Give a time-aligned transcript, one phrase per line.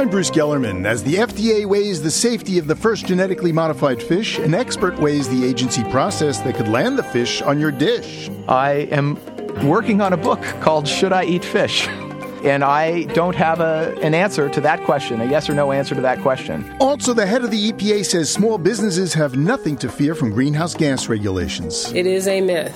[0.00, 0.86] I'm Bruce Gellerman.
[0.86, 5.28] As the FDA weighs the safety of the first genetically modified fish, an expert weighs
[5.28, 8.30] the agency process that could land the fish on your dish.
[8.48, 9.18] I am
[9.68, 11.86] working on a book called Should I Eat Fish?
[12.44, 15.94] And I don't have a, an answer to that question, a yes or no answer
[15.94, 16.74] to that question.
[16.80, 20.74] Also, the head of the EPA says small businesses have nothing to fear from greenhouse
[20.74, 21.92] gas regulations.
[21.92, 22.74] It is a myth.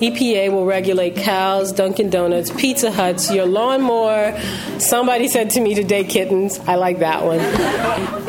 [0.00, 4.38] EPA will regulate cows, Dunkin' Donuts, Pizza Huts, your lawnmower.
[4.78, 6.58] Somebody said to me today, kittens.
[6.60, 7.40] I like that one.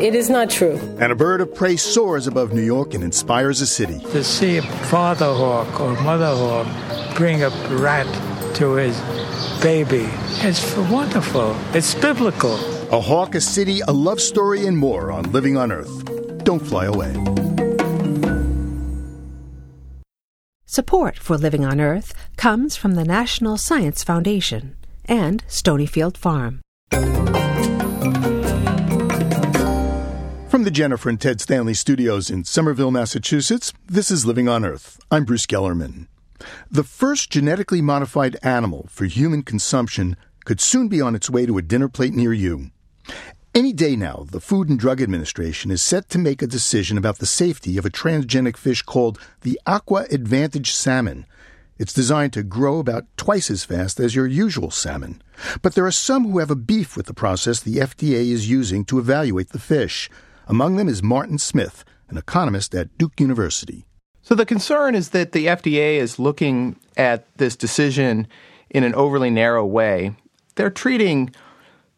[0.00, 0.78] It is not true.
[0.98, 3.98] And a bird of prey soars above New York and inspires a city.
[3.98, 8.06] To see a father hawk or mother hawk bring a rat
[8.56, 8.98] to his
[9.60, 10.08] baby.
[10.42, 11.56] It's wonderful.
[11.74, 12.54] It's biblical.
[12.92, 16.44] A hawk, a city, a love story, and more on Living on Earth.
[16.44, 17.12] Don't fly away.
[20.64, 26.60] Support for Living on Earth comes from the National Science Foundation and Stonyfield Farm.
[30.48, 34.98] From the Jennifer and Ted Stanley studios in Somerville, Massachusetts, this is Living on Earth.
[35.10, 36.06] I'm Bruce Gellerman.
[36.70, 41.58] The first genetically modified animal for human consumption could soon be on its way to
[41.58, 42.70] a dinner plate near you.
[43.52, 47.18] Any day now, the Food and Drug Administration is set to make a decision about
[47.18, 51.26] the safety of a transgenic fish called the Aqua Advantage salmon.
[51.76, 55.20] It's designed to grow about twice as fast as your usual salmon.
[55.62, 58.84] But there are some who have a beef with the process the FDA is using
[58.84, 60.08] to evaluate the fish.
[60.46, 63.86] Among them is Martin Smith, an economist at Duke University.
[64.30, 68.28] So the concern is that the FDA is looking at this decision
[68.70, 70.14] in an overly narrow way.
[70.54, 71.34] They're treating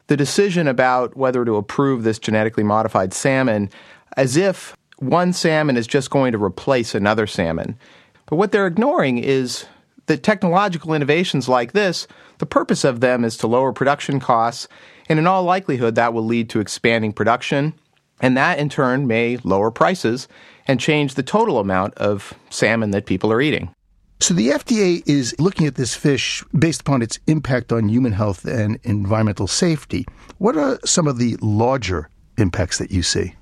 [0.07, 3.69] the decision about whether to approve this genetically modified salmon
[4.17, 7.77] as if one salmon is just going to replace another salmon.
[8.25, 9.67] But what they're ignoring is
[10.07, 14.69] that technological innovations like this, the purpose of them is to lower production costs,
[15.07, 17.75] and in all likelihood, that will lead to expanding production
[18.23, 20.29] and that in turn may lower prices
[20.67, 23.75] and change the total amount of salmon that people are eating.
[24.21, 28.45] So the FDA is looking at this fish based upon its impact on human health
[28.45, 30.07] and environmental safety.
[30.39, 32.09] What are some of the larger
[32.39, 33.35] impacts that you see?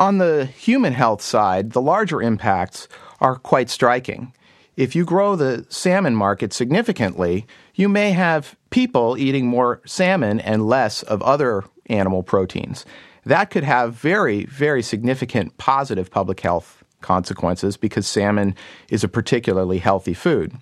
[0.00, 2.88] On the human health side, the larger impacts
[3.20, 4.32] are quite striking.
[4.74, 10.66] If you grow the salmon market significantly, you may have people eating more salmon and
[10.66, 12.86] less of other animal proteins
[13.24, 18.54] that could have very, very significant positive public health consequences because salmon
[18.88, 20.52] is a particularly healthy food.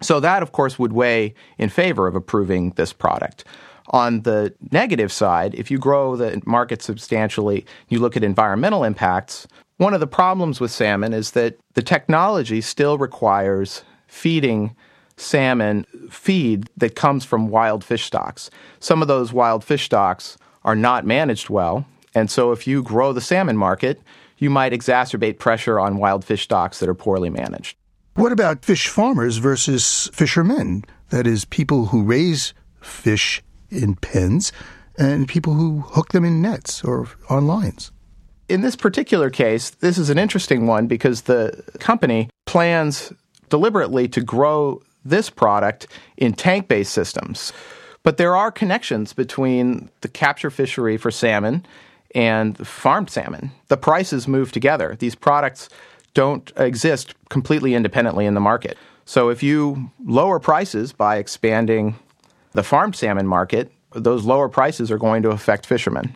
[0.00, 3.44] So, that, of course, would weigh in favor of approving this product.
[3.88, 9.46] On the negative side, if you grow the market substantially, you look at environmental impacts,
[9.76, 14.74] one of the problems with salmon is that the technology still requires feeding
[15.16, 18.50] salmon feed that comes from wild fish stocks.
[18.80, 21.86] Some of those wild fish stocks are not managed well.
[22.14, 24.00] And so if you grow the salmon market,
[24.38, 27.76] you might exacerbate pressure on wild fish stocks that are poorly managed.
[28.14, 30.84] What about fish farmers versus fishermen?
[31.10, 34.52] That is, people who raise fish in pens
[34.98, 37.90] and people who hook them in nets or on lines.
[38.48, 43.12] In this particular case, this is an interesting one because the company plans
[43.48, 45.86] deliberately to grow this product
[46.16, 47.52] in tank based systems.
[48.02, 51.64] But there are connections between the capture fishery for salmon
[52.14, 53.52] and farmed salmon.
[53.68, 54.96] The prices move together.
[54.98, 55.68] These products
[56.14, 58.76] don't exist completely independently in the market.
[59.04, 61.96] So if you lower prices by expanding
[62.52, 66.14] the farmed salmon market, those lower prices are going to affect fishermen.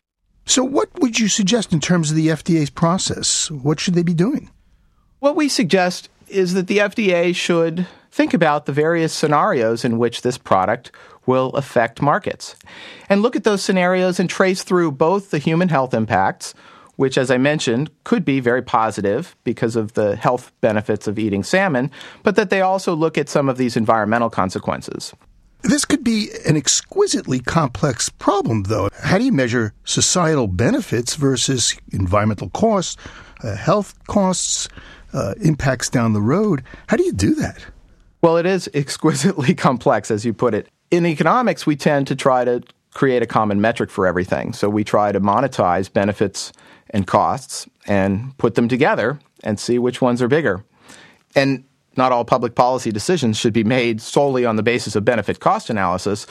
[0.49, 3.51] So, what would you suggest in terms of the FDA's process?
[3.51, 4.49] What should they be doing?
[5.19, 10.23] What we suggest is that the FDA should think about the various scenarios in which
[10.23, 10.93] this product
[11.27, 12.57] will affect markets.
[13.09, 16.55] And look at those scenarios and trace through both the human health impacts,
[16.97, 21.43] which, as I mentioned, could be very positive because of the health benefits of eating
[21.43, 21.91] salmon,
[22.23, 25.13] but that they also look at some of these environmental consequences.
[25.63, 28.89] This could be an exquisitely complex problem, though.
[29.03, 32.97] How do you measure societal benefits versus environmental costs,
[33.43, 34.69] uh, health costs,
[35.13, 36.63] uh, impacts down the road?
[36.87, 37.65] How do you do that?
[38.23, 42.45] Well, it is exquisitely complex, as you put it in economics, we tend to try
[42.45, 42.63] to
[42.95, 44.53] create a common metric for everything.
[44.53, 46.53] So we try to monetize benefits
[46.91, 50.65] and costs and put them together and see which ones are bigger.
[51.35, 51.65] And
[51.97, 55.71] not all public policy decisions should be made solely on the basis of benefit cost
[55.71, 56.27] analysis,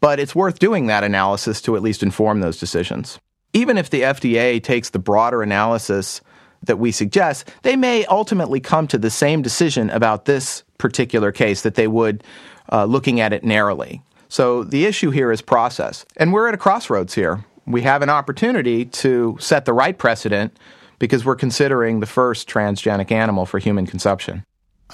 [0.00, 3.18] but it's worth doing that analysis to at least inform those decisions.
[3.52, 6.20] Even if the FDA takes the broader analysis
[6.62, 11.62] that we suggest, they may ultimately come to the same decision about this particular case
[11.62, 12.24] that they would
[12.70, 14.02] uh, looking at it narrowly.
[14.28, 16.04] So the issue here is process.
[16.16, 17.44] And we're at a crossroads here.
[17.66, 20.58] We have an opportunity to set the right precedent
[20.98, 24.44] because we're considering the first transgenic animal for human consumption.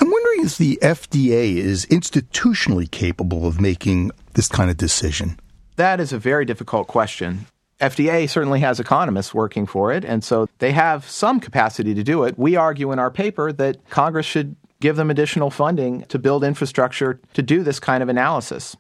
[0.01, 5.39] I'm wondering if the FDA is institutionally capable of making this kind of decision.
[5.77, 7.47] That is a very difficult question.
[7.81, 12.25] FDA certainly has economists working for it, and so they have some capacity to do
[12.25, 12.37] it.
[12.39, 17.21] We argue in our paper that Congress should give them additional funding to build infrastructure
[17.35, 18.77] to do this kind of analysis.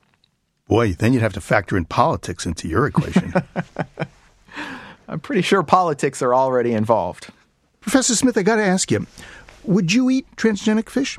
[0.66, 3.32] Boy, then you'd have to factor in politics into your equation.
[5.08, 7.28] I'm pretty sure politics are already involved.
[7.80, 9.06] Professor Smith, I got to ask you
[9.64, 11.18] would you eat transgenic fish?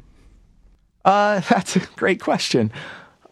[1.06, 2.72] Uh, that's a great question.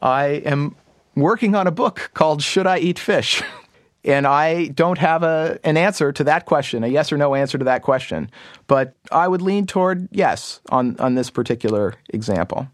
[0.01, 0.75] I am
[1.15, 3.41] working on a book called Should I Eat Fish?
[4.03, 7.57] And I don't have a, an answer to that question, a yes or no answer
[7.57, 8.29] to that question.
[8.67, 12.67] But I would lean toward yes on, on this particular example.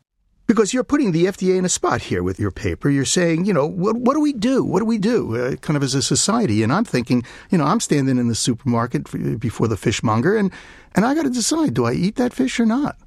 [0.46, 2.90] Because you're putting the FDA in a spot here with your paper.
[2.90, 4.64] You're saying, you know, what, what do we do?
[4.64, 6.62] What do we do, uh, kind of as a society?
[6.64, 10.52] And I'm thinking, you know, I'm standing in the supermarket before the fishmonger, and,
[10.96, 12.98] and I got to decide do I eat that fish or not?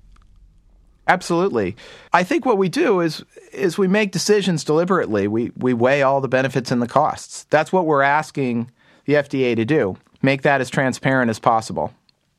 [1.09, 1.77] Absolutely.
[2.13, 5.29] I think what we do is is we make decisions deliberately.
[5.29, 7.45] We we weigh all the benefits and the costs.
[7.51, 8.71] That's what we're asking
[9.05, 9.97] the FDA to do.
[10.23, 11.93] Make that as transparent as possible.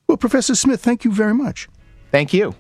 [0.08, 1.70] Well, Professor Smith, thank you very much.
[2.12, 2.56] Thank you.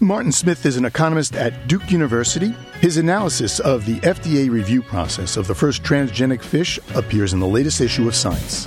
[0.00, 2.54] Martin Smith is an economist at Duke University.
[2.80, 7.46] His analysis of the FDA review process of the first transgenic fish appears in the
[7.46, 8.66] latest issue of Science.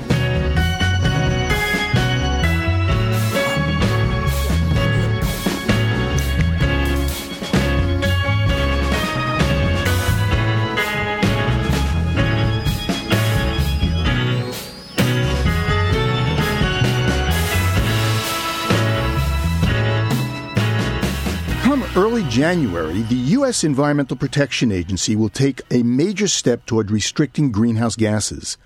[22.36, 23.64] January, the U.S.
[23.64, 28.58] Environmental Protection Agency will take a major step toward restricting greenhouse gases.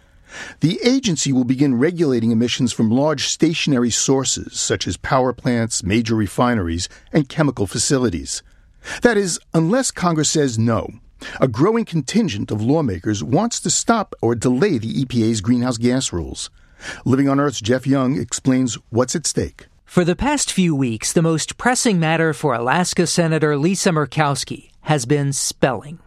[0.61, 6.15] The agency will begin regulating emissions from large stationary sources such as power plants, major
[6.15, 8.41] refineries, and chemical facilities.
[9.03, 10.89] That is, unless Congress says no.
[11.39, 16.49] A growing contingent of lawmakers wants to stop or delay the EPA's greenhouse gas rules.
[17.05, 19.67] Living on Earth's Jeff Young explains what's at stake.
[19.89, 25.07] For the past few weeks, the most pressing matter for Alaska Senator Lisa Murkowski has
[25.07, 25.97] been spelling.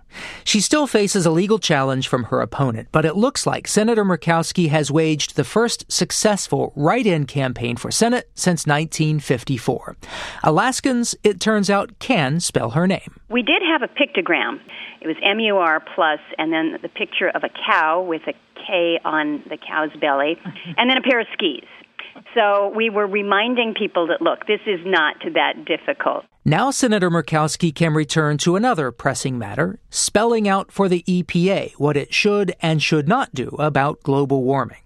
[0.45, 4.69] She still faces a legal challenge from her opponent, but it looks like Senator Murkowski
[4.69, 9.97] has waged the first successful write in campaign for Senate since 1954.
[10.45, 13.19] Alaskans, it turns out, can spell her name.
[13.31, 14.61] We did have a pictogram.
[15.01, 18.35] It was M U R plus, and then the picture of a cow with a
[18.65, 20.39] K on the cow's belly,
[20.77, 21.67] and then a pair of skis.
[22.35, 26.25] So we were reminding people that, look, this is not that difficult.
[26.45, 31.97] Now, Senator Murkowski can return to another pressing matter, spelling out for the EPA what
[31.97, 34.79] it should and should not do about global warming.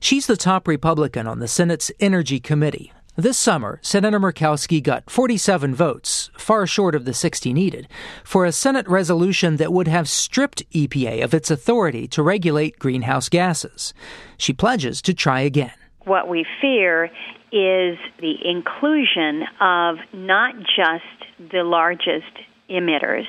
[0.00, 2.92] She's the top Republican on the Senate's Energy Committee.
[3.18, 7.88] This summer, Senator Murkowski got 47 votes, far short of the 60 needed,
[8.24, 13.30] for a Senate resolution that would have stripped EPA of its authority to regulate greenhouse
[13.30, 13.94] gases.
[14.36, 15.72] She pledges to try again
[16.06, 17.10] what we fear
[17.52, 22.32] is the inclusion of not just the largest
[22.70, 23.26] emitters,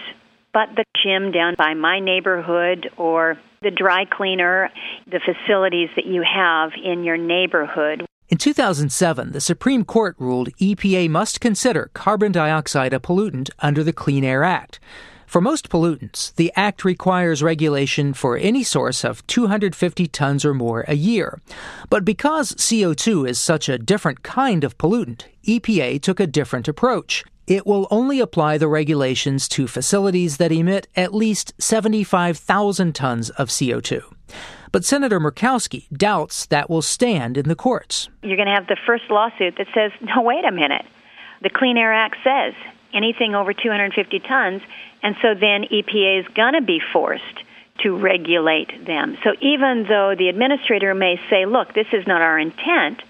[0.53, 4.69] but the gym down by my neighborhood or the dry cleaner,
[5.07, 8.05] the facilities that you have in your neighborhood.
[8.29, 13.93] In 2007, the Supreme Court ruled EPA must consider carbon dioxide a pollutant under the
[13.93, 14.79] Clean Air Act.
[15.27, 20.85] For most pollutants, the Act requires regulation for any source of 250 tons or more
[20.87, 21.41] a year.
[21.89, 27.25] But because CO2 is such a different kind of pollutant, EPA took a different approach.
[27.45, 33.49] It will only apply the regulations to facilities that emit at least 75,000 tons of
[33.49, 34.03] CO2.
[34.71, 38.07] But Senator Murkowski doubts that will stand in the courts.
[38.23, 40.85] You're going to have the first lawsuit that says, no, wait a minute.
[41.41, 42.53] The Clean Air Act says
[42.93, 44.61] anything over 250 tons
[45.03, 47.23] and so then EPA is going to be forced
[47.79, 49.17] to regulate them.
[49.23, 53.01] So even though the administrator may say, look, this is not our intent,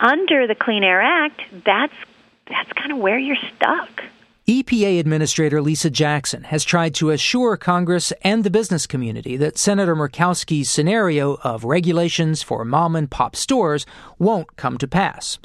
[0.00, 1.94] under the Clean Air Act, that's
[2.48, 4.04] that's kind of where you're stuck.
[4.46, 9.96] EPA Administrator Lisa Jackson has tried to assure Congress and the business community that Senator
[9.96, 13.86] Murkowski's scenario of regulations for mom and pop stores
[14.20, 15.40] won't come to pass.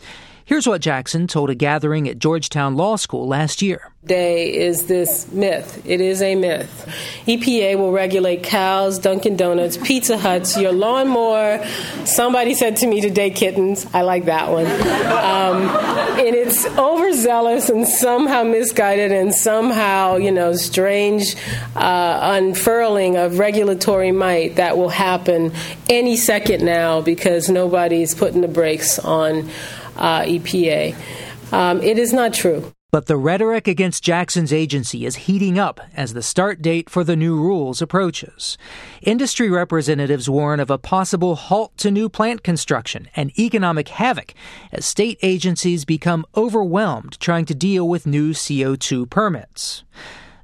[0.46, 3.92] Here's what Jackson told a gathering at Georgetown Law School last year.
[4.04, 5.84] Day is this myth.
[5.86, 6.90] It is a myth.
[7.28, 11.64] EPA will regulate cows, Dunkin' Donuts, Pizza Huts, your lawnmower.
[12.06, 13.86] Somebody said to me today, kittens.
[13.94, 14.66] I like that one.
[14.66, 15.70] Um,
[16.18, 21.36] and it's overzealous and somehow misguided and somehow, you know, strange
[21.76, 25.54] uh, unfurling of regulatory might that will happen
[25.90, 29.48] any second now because nobody's putting the brakes on
[29.98, 30.96] uh, EPA.
[31.52, 32.72] Um, it is not true.
[32.92, 37.16] But the rhetoric against Jackson's agency is heating up as the start date for the
[37.16, 38.58] new rules approaches.
[39.02, 44.34] Industry representatives warn of a possible halt to new plant construction and economic havoc
[44.74, 49.86] as state agencies become overwhelmed trying to deal with new CO2 permits.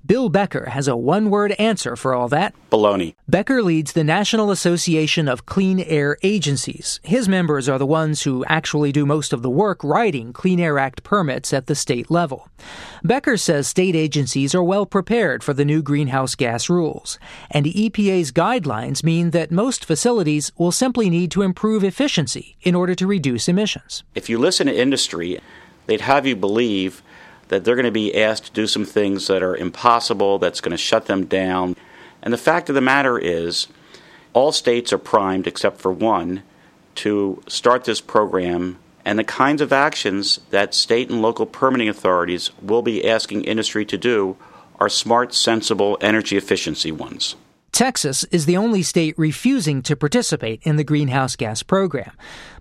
[0.08, 2.56] Bill Becker has a one word answer for all that.
[2.72, 3.16] Baloney.
[3.28, 7.02] Becker leads the National Association of Clean Air Agencies.
[7.04, 10.80] His members are the ones who actually do most of the work writing Clean Air
[10.80, 12.48] Act permits at the state level.
[13.04, 17.20] Becker says state agencies are well prepared for the new greenhouse gas rules,
[17.52, 22.76] and the EPA's guidelines mean that most facilities will simply need to improve efficiency in
[22.76, 24.06] order to reduce emissions.
[24.16, 25.42] If you listen to industry,
[25.86, 27.04] they'd have you believe
[27.48, 30.72] that they're going to be asked to do some things that are impossible, that's going
[30.72, 31.76] to shut them down.
[32.22, 33.68] And the fact of the matter is,
[34.34, 36.44] all states are primed except for one
[36.96, 38.80] to start this program.
[39.06, 43.86] And the kinds of actions that state and local permitting authorities will be asking industry
[43.86, 44.36] to do
[44.80, 47.36] are smart, sensible energy efficiency ones.
[47.72, 52.12] Texas is the only state refusing to participate in the greenhouse gas program.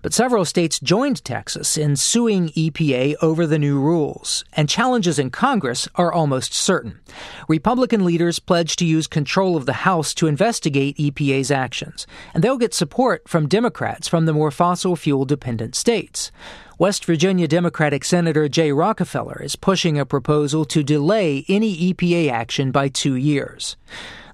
[0.03, 5.31] But several states joined Texas in suing EPA over the new rules, and challenges in
[5.31, 6.99] Congress are almost certain.
[7.47, 12.57] Republican leaders pledge to use control of the House to investigate EPA's actions, and they'll
[12.57, 16.31] get support from Democrats from the more fossil fuel dependent states.
[16.77, 22.69] West Virginia Democratic Senator Jay Rockefeller is pushing a proposal to delay any EPA action
[22.69, 23.77] by two years.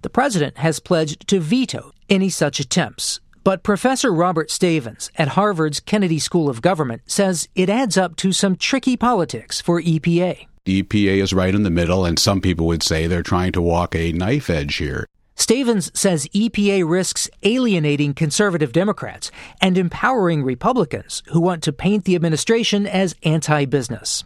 [0.04, 3.22] The president has pledged to veto any such attempts.
[3.46, 8.34] But Professor Robert Stavins at Harvard's Kennedy School of Government says it adds up to
[8.34, 10.48] some tricky politics for EPA.
[10.66, 13.62] The EPA is right in the middle, and some people would say they're trying to
[13.62, 15.08] walk a knife edge here.
[15.36, 22.16] Stavins says EPA risks alienating conservative Democrats and empowering Republicans who want to paint the
[22.16, 24.24] administration as anti business.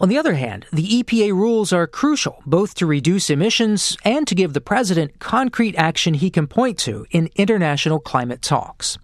[0.00, 4.34] On the other hand, the EPA rules are crucial both to reduce emissions and to
[4.34, 8.98] give the president concrete action he can point to in international climate talks.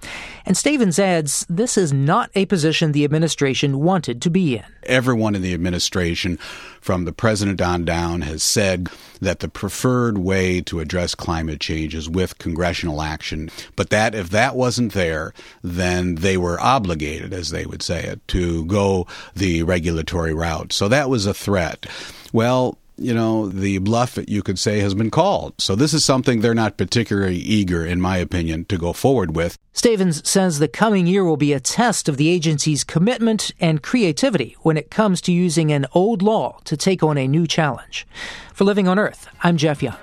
[0.45, 4.65] And Stavins adds this is not a position the administration wanted to be in.
[4.85, 6.38] Everyone in the administration,
[6.87, 8.88] from the president on down, has said
[9.21, 13.50] that the preferred way to address climate change is with congressional action.
[13.75, 18.26] But that if that wasn't there, then they were obligated, as they would say it,
[18.28, 20.73] to go the regulatory route.
[20.73, 21.87] So that was a threat.
[22.33, 25.55] Well, you know, the bluff, you could say, has been called.
[25.59, 29.59] So this is something they're not particularly eager, in my opinion, to go forward with.
[29.73, 34.57] Stavins says the coming year will be a test of the agency's commitment and creativity
[34.62, 38.07] when it comes to using an old law to take on a new challenge.
[38.55, 39.99] For Living on Earth, I'm Jeff Young.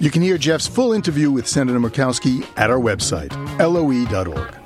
[0.00, 4.65] You can hear Jeff's full interview with Senator Murkowski at our website, loe.org.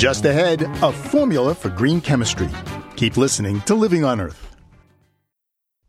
[0.00, 2.48] Just ahead, a formula for green chemistry.
[2.96, 4.56] Keep listening to Living on Earth.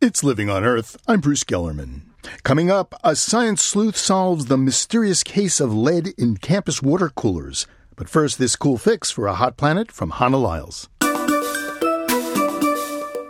[0.02, 0.98] It's Living on Earth.
[1.08, 2.02] I'm Bruce Gellerman.
[2.44, 7.68] Coming up, a science sleuth solves the mysterious case of lead in campus water coolers.
[7.96, 10.90] But first, this cool fix for a hot planet from Hannah Lyles.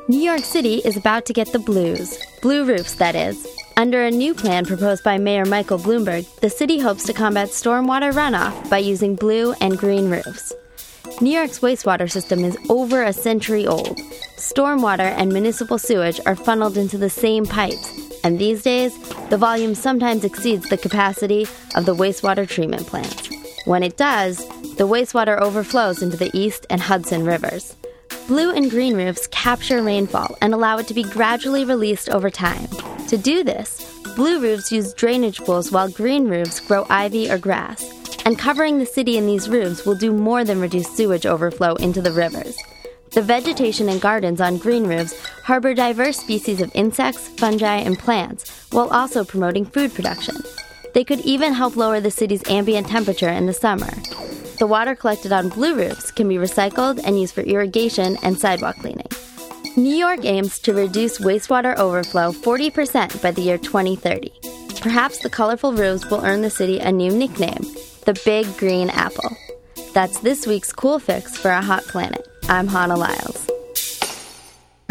[0.08, 2.18] New York City is about to get the blues.
[2.42, 3.48] Blue roofs, that is.
[3.78, 8.12] Under a new plan proposed by Mayor Michael Bloomberg, the city hopes to combat stormwater
[8.12, 10.52] runoff by using blue and green roofs.
[11.20, 13.98] New York's wastewater system is over a century old.
[14.38, 18.98] Stormwater and municipal sewage are funneled into the same pipes, and these days,
[19.30, 23.30] the volume sometimes exceeds the capacity of the wastewater treatment plants.
[23.66, 24.38] When it does,
[24.76, 27.76] the wastewater overflows into the East and Hudson rivers.
[28.28, 32.68] Blue and green roofs capture rainfall and allow it to be gradually released over time.
[33.08, 38.01] To do this, blue roofs use drainage pools while green roofs grow ivy or grass
[38.26, 42.02] and covering the city in these roofs will do more than reduce sewage overflow into
[42.02, 42.58] the rivers.
[43.12, 48.68] The vegetation and gardens on green roofs harbor diverse species of insects, fungi, and plants,
[48.72, 50.36] while also promoting food production.
[50.94, 53.92] They could even help lower the city's ambient temperature in the summer.
[54.60, 58.78] The water collected on blue roofs can be recycled and used for irrigation and sidewalk
[58.78, 59.08] cleaning.
[59.76, 64.32] New York aims to reduce wastewater overflow 40% by the year 2030.
[64.80, 67.64] Perhaps the colorful roofs will earn the city a new nickname
[68.06, 69.38] the Big Green Apple.
[69.94, 72.28] That's this week's Cool Fix for a Hot Planet.
[72.50, 73.50] I'm Hannah Lyles.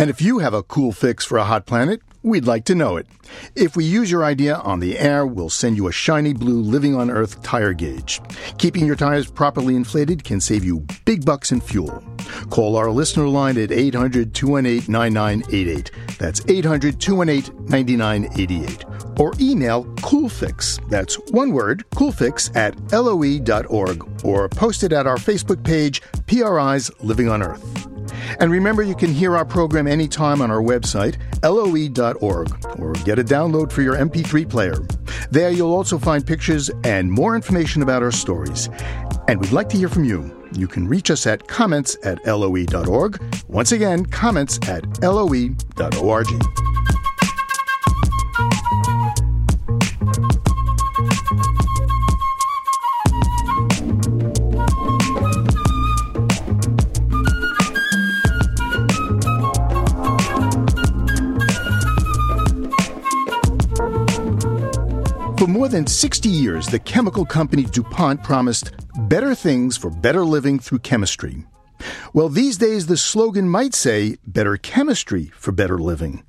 [0.01, 2.97] And if you have a cool fix for a hot planet, we'd like to know
[2.97, 3.07] it.
[3.55, 6.95] If we use your idea on the air, we'll send you a shiny blue Living
[6.95, 8.21] on Earth tire gauge.
[8.59, 12.03] Keeping your tires properly inflated can save you big bucks in fuel.
[12.51, 15.91] Call our listener line at 800 218 9988.
[16.19, 18.85] That's 800 218 9988.
[19.19, 25.63] Or email Coolfix, that's one word, coolfix at loe.org, or post it at our Facebook
[25.63, 27.90] page, PRI's Living on Earth.
[28.41, 33.25] And remember, you can hear our program anytime on our website, loe.org, or get a
[33.25, 34.77] download for your MP3 player.
[35.31, 38.69] There you'll also find pictures and more information about our stories.
[39.29, 40.37] And we'd like to hear from you.
[40.53, 43.23] You can reach us at comments at loe.org.
[43.49, 46.27] Once again, comments at loe.org.
[65.61, 68.71] more than 60 years, the chemical company DuPont promised
[69.11, 71.45] better things for better living through chemistry.
[72.15, 76.25] Well, these days the slogan might say better chemistry for better living.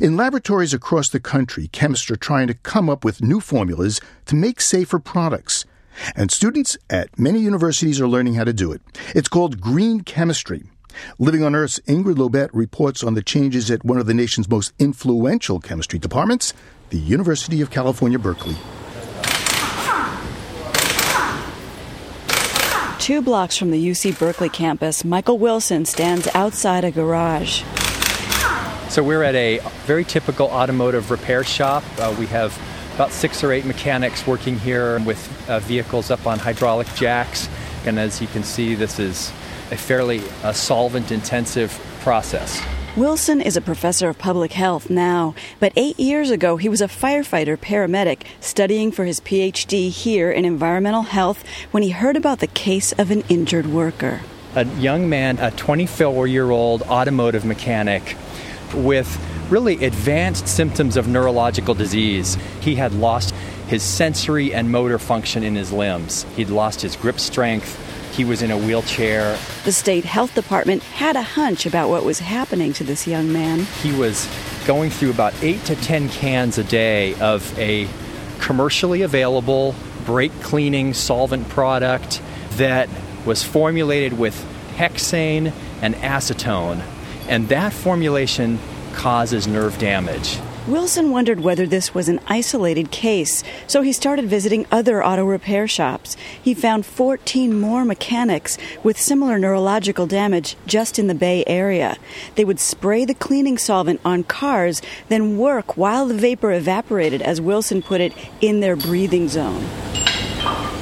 [0.00, 4.36] In laboratories across the country, chemists are trying to come up with new formulas to
[4.36, 5.66] make safer products.
[6.16, 8.80] And students at many universities are learning how to do it.
[9.14, 10.62] It's called green chemistry.
[11.18, 14.72] Living on Earth's Ingrid Lobet reports on the changes at one of the nation's most
[14.78, 16.54] influential chemistry departments,
[16.92, 18.54] the University of California, Berkeley.
[22.98, 27.62] Two blocks from the UC Berkeley campus, Michael Wilson stands outside a garage.
[28.90, 31.82] So we're at a very typical automotive repair shop.
[31.98, 32.56] Uh, we have
[32.94, 37.48] about six or eight mechanics working here with uh, vehicles up on hydraulic jacks.
[37.86, 39.30] And as you can see, this is
[39.70, 42.62] a fairly uh, solvent intensive process.
[42.94, 46.86] Wilson is a professor of public health now, but eight years ago he was a
[46.86, 52.46] firefighter paramedic studying for his PhD here in environmental health when he heard about the
[52.48, 54.20] case of an injured worker.
[54.54, 58.14] A young man, a 24 year old automotive mechanic
[58.74, 59.08] with
[59.48, 62.36] really advanced symptoms of neurological disease.
[62.60, 63.34] He had lost
[63.68, 67.74] his sensory and motor function in his limbs, he'd lost his grip strength
[68.12, 69.38] he was in a wheelchair.
[69.64, 73.60] The state health department had a hunch about what was happening to this young man.
[73.82, 74.28] He was
[74.66, 77.88] going through about eight to ten cans a day of a
[78.40, 82.20] commercially available brake cleaning solvent product
[82.52, 82.88] that
[83.24, 84.34] was formulated with
[84.76, 86.82] hexane and acetone.
[87.28, 88.58] And that formulation
[88.94, 90.38] causes nerve damage.
[90.68, 95.66] Wilson wondered whether this was an isolated case, so he started visiting other auto repair
[95.66, 96.16] shops.
[96.40, 101.96] He found 14 more mechanics with similar neurological damage just in the Bay Area.
[102.36, 107.40] They would spray the cleaning solvent on cars, then work while the vapor evaporated, as
[107.40, 109.64] Wilson put it, in their breathing zone.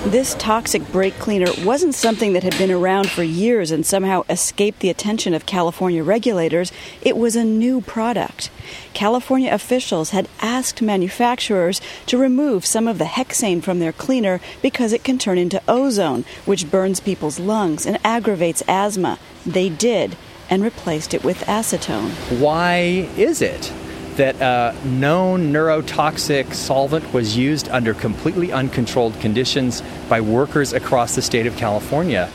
[0.06, 4.80] This toxic brake cleaner wasn't something that had been around for years and somehow escaped
[4.80, 6.72] the attention of California regulators.
[7.02, 8.50] It was a new product.
[8.94, 14.94] California officials had asked manufacturers to remove some of the hexane from their cleaner because
[14.94, 19.18] it can turn into ozone, which burns people's lungs and aggravates asthma.
[19.44, 20.16] They did
[20.48, 22.10] and replaced it with acetone.
[22.40, 23.70] Why is it
[24.20, 31.22] that a known neurotoxic solvent was used under completely uncontrolled conditions by workers across the
[31.22, 32.30] state of California.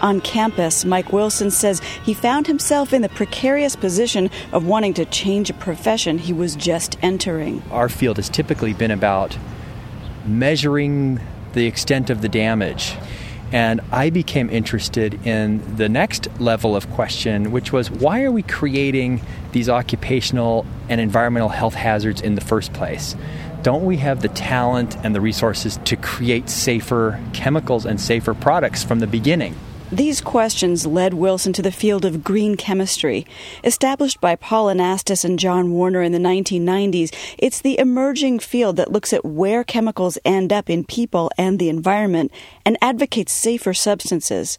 [0.00, 5.04] On campus, Mike Wilson says he found himself in the precarious position of wanting to
[5.04, 7.62] change a profession he was just entering.
[7.70, 9.36] Our field has typically been about
[10.24, 11.20] measuring
[11.52, 12.96] the extent of the damage
[13.52, 18.42] and I became interested in the next level of question, which was why are we
[18.42, 19.20] creating
[19.52, 23.16] these occupational and environmental health hazards in the first place?
[23.62, 28.84] Don't we have the talent and the resources to create safer chemicals and safer products
[28.84, 29.56] from the beginning?
[29.90, 33.26] These questions led Wilson to the field of green chemistry.
[33.64, 38.92] Established by Paul Anastas and John Warner in the 1990s, it's the emerging field that
[38.92, 42.32] looks at where chemicals end up in people and the environment
[42.66, 44.58] and advocates safer substances.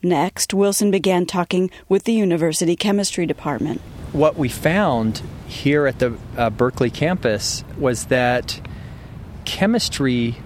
[0.00, 3.80] Next, Wilson began talking with the university chemistry department.
[4.12, 8.60] What we found here at the uh, Berkeley campus was that
[9.44, 10.36] chemistry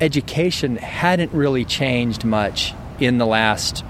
[0.00, 3.84] education hadn't really changed much in the last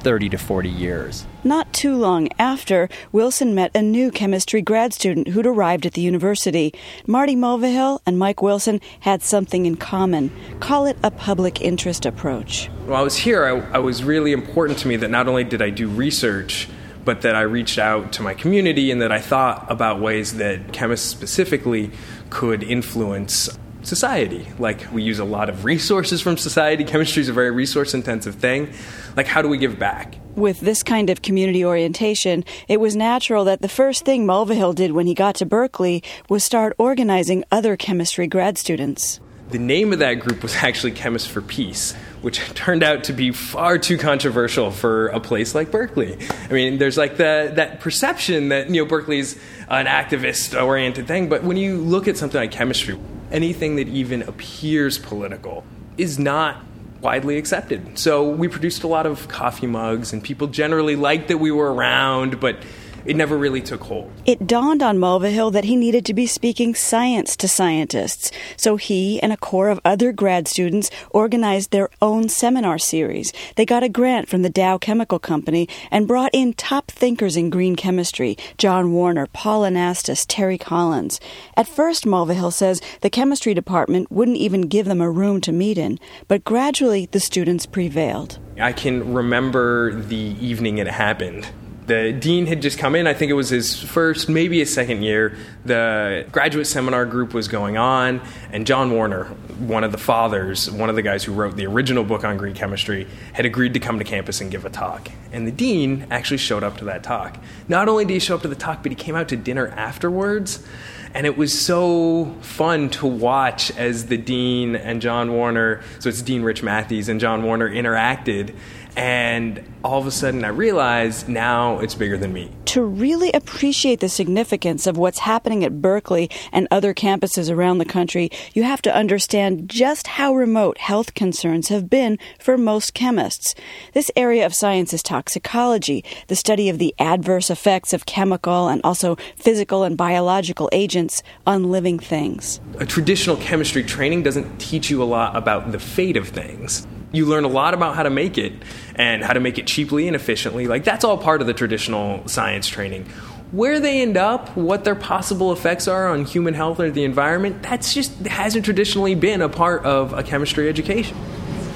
[0.00, 1.26] 30 to 40 years.
[1.44, 6.00] Not too long after, Wilson met a new chemistry grad student who'd arrived at the
[6.00, 6.74] university.
[7.06, 10.30] Marty Mulvihill and Mike Wilson had something in common.
[10.60, 12.66] Call it a public interest approach.
[12.86, 15.62] While I was here, I, I was really important to me that not only did
[15.62, 16.68] I do research,
[17.04, 20.72] but that I reached out to my community and that I thought about ways that
[20.72, 21.90] chemists specifically
[22.28, 23.48] could influence
[23.82, 24.46] society.
[24.58, 26.84] Like, we use a lot of resources from society.
[26.84, 28.72] Chemistry is a very resource intensive thing.
[29.16, 30.16] Like, how do we give back?
[30.36, 34.92] With this kind of community orientation, it was natural that the first thing Mulvihill did
[34.92, 39.20] when he got to Berkeley was start organizing other chemistry grad students.
[39.50, 43.32] The name of that group was actually Chemists for Peace, which turned out to be
[43.32, 46.18] far too controversial for a place like Berkeley.
[46.48, 49.36] I mean, there's like the, that perception that you know Berkeley's
[49.68, 52.98] an activist-oriented thing, but when you look at something like chemistry,
[53.30, 55.64] anything that even appears political
[55.96, 56.64] is not
[57.00, 57.98] widely accepted.
[57.98, 61.72] So we produced a lot of coffee mugs, and people generally liked that we were
[61.72, 62.62] around, but
[63.04, 64.10] it never really took hold.
[64.26, 69.20] It dawned on Mulvihill that he needed to be speaking science to scientists, so he
[69.22, 73.32] and a core of other grad students organized their own seminar series.
[73.56, 77.50] They got a grant from the Dow Chemical Company and brought in top thinkers in
[77.50, 81.20] green chemistry John Warner, Paul Anastas, Terry Collins.
[81.56, 85.78] At first, Mulvihill says the chemistry department wouldn't even give them a room to meet
[85.78, 88.38] in, but gradually the students prevailed.
[88.60, 91.48] I can remember the evening it happened
[91.90, 93.08] the dean had just come in.
[93.08, 95.36] I think it was his first, maybe his second year.
[95.64, 98.20] The graduate seminar group was going on,
[98.52, 99.24] and John Warner,
[99.58, 102.54] one of the fathers, one of the guys who wrote the original book on green
[102.54, 105.10] chemistry, had agreed to come to campus and give a talk.
[105.32, 107.36] And the dean actually showed up to that talk.
[107.66, 109.66] Not only did he show up to the talk, but he came out to dinner
[109.66, 110.64] afterwards.
[111.12, 116.22] And it was so fun to watch as the dean and John Warner, so it's
[116.22, 118.54] Dean Rich Mathies and John Warner interacted
[118.96, 122.50] and all of a sudden, I realized now it's bigger than me.
[122.66, 127.84] To really appreciate the significance of what's happening at Berkeley and other campuses around the
[127.84, 133.54] country, you have to understand just how remote health concerns have been for most chemists.
[133.94, 138.80] This area of science is toxicology, the study of the adverse effects of chemical and
[138.84, 142.60] also physical and biological agents on living things.
[142.78, 147.26] A traditional chemistry training doesn't teach you a lot about the fate of things you
[147.26, 148.52] learn a lot about how to make it
[148.94, 150.66] and how to make it cheaply and efficiently.
[150.66, 153.06] Like that's all part of the traditional science training.
[153.52, 157.62] Where they end up, what their possible effects are on human health or the environment,
[157.64, 161.16] that's just hasn't traditionally been a part of a chemistry education.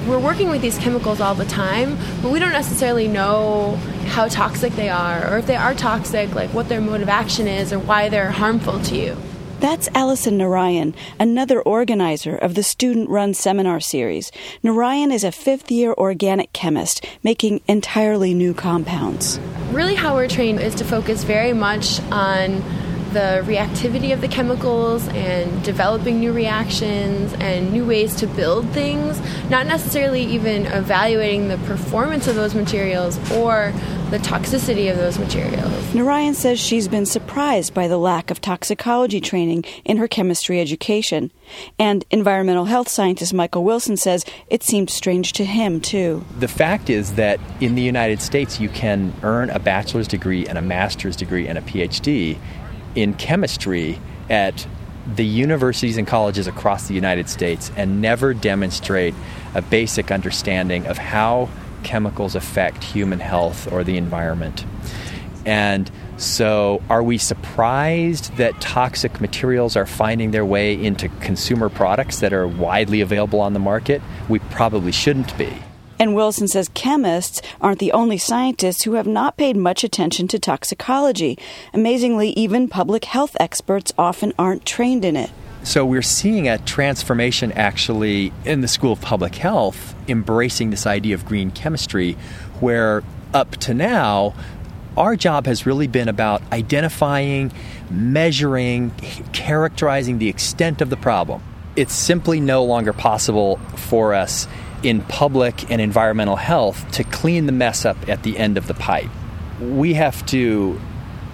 [0.07, 4.75] We're working with these chemicals all the time, but we don't necessarily know how toxic
[4.75, 7.79] they are, or if they are toxic, like what their mode of action is, or
[7.79, 9.17] why they're harmful to you.
[9.65, 14.31] That's Alison Narayan, another organizer of the student run seminar series.
[14.63, 19.41] Narayan is a fifth year organic chemist making entirely new compounds.
[19.71, 22.63] Really, how we're trained is to focus very much on
[23.15, 29.21] the reactivity of the chemicals and developing new reactions and new ways to build things,
[29.49, 33.73] not necessarily even evaluating the performance of those materials or
[34.11, 35.95] the toxicity of those materials.
[35.95, 41.31] Narayan says she's been surprised by the lack of toxicology training in her chemistry education.
[41.79, 46.25] And environmental health scientist Michael Wilson says it seemed strange to him, too.
[46.39, 50.59] The fact is that in the United States, you can earn a bachelor's degree and
[50.59, 52.39] a master's degree and a PhD
[52.95, 54.67] in chemistry at
[55.07, 59.15] the universities and colleges across the United States and never demonstrate
[59.55, 61.49] a basic understanding of how
[61.83, 64.65] chemicals affect human health or the environment.
[65.45, 72.21] And so, are we surprised that toxic materials are finding their way into consumer products
[72.21, 74.01] that are widely available on the market?
[74.29, 75.53] We probably shouldn't be.
[75.99, 80.39] And Wilson says chemists aren't the only scientists who have not paid much attention to
[80.39, 81.39] toxicology.
[81.73, 85.31] Amazingly, even public health experts often aren't trained in it.
[85.63, 91.15] So we're seeing a transformation actually in the School of Public Health embracing this idea
[91.15, 92.15] of green chemistry,
[92.61, 93.03] where
[93.33, 94.35] up to now,
[94.97, 97.51] our job has really been about identifying,
[97.91, 98.91] measuring,
[99.33, 101.43] characterizing the extent of the problem.
[101.77, 104.47] It's simply no longer possible for us
[104.85, 108.75] in public and environmental health to clean the mess up at the end of the
[108.75, 109.11] pipe.
[109.61, 110.81] We have to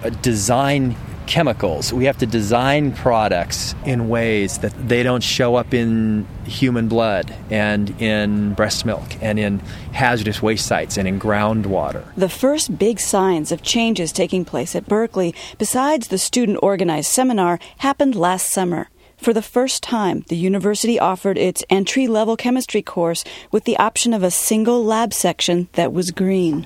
[0.03, 0.95] uh, design
[1.31, 1.93] chemicals.
[1.93, 7.33] We have to design products in ways that they don't show up in human blood
[7.49, 9.59] and in breast milk and in
[9.93, 12.03] hazardous waste sites and in groundwater.
[12.15, 17.59] The first big signs of changes taking place at Berkeley, besides the student organized seminar,
[17.77, 18.89] happened last summer.
[19.21, 24.15] For the first time, the university offered its entry level chemistry course with the option
[24.15, 26.65] of a single lab section that was green.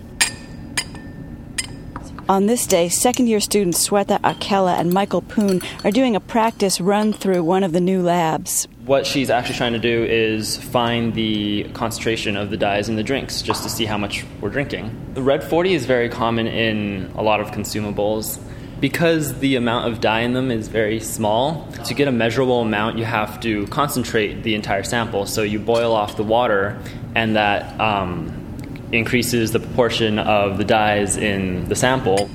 [2.29, 6.79] On this day, second year students Sweta Akela and Michael Poon are doing a practice
[6.79, 8.69] run through one of the new labs.
[8.85, 13.03] What she's actually trying to do is find the concentration of the dyes in the
[13.03, 14.95] drinks just to see how much we're drinking.
[15.13, 18.39] The red 40 is very common in a lot of consumables.
[18.79, 22.97] Because the amount of dye in them is very small, to get a measurable amount,
[22.97, 25.25] you have to concentrate the entire sample.
[25.25, 26.77] So you boil off the water,
[27.15, 28.45] and that um,
[28.91, 32.29] increases the proportion of the dyes in the sample.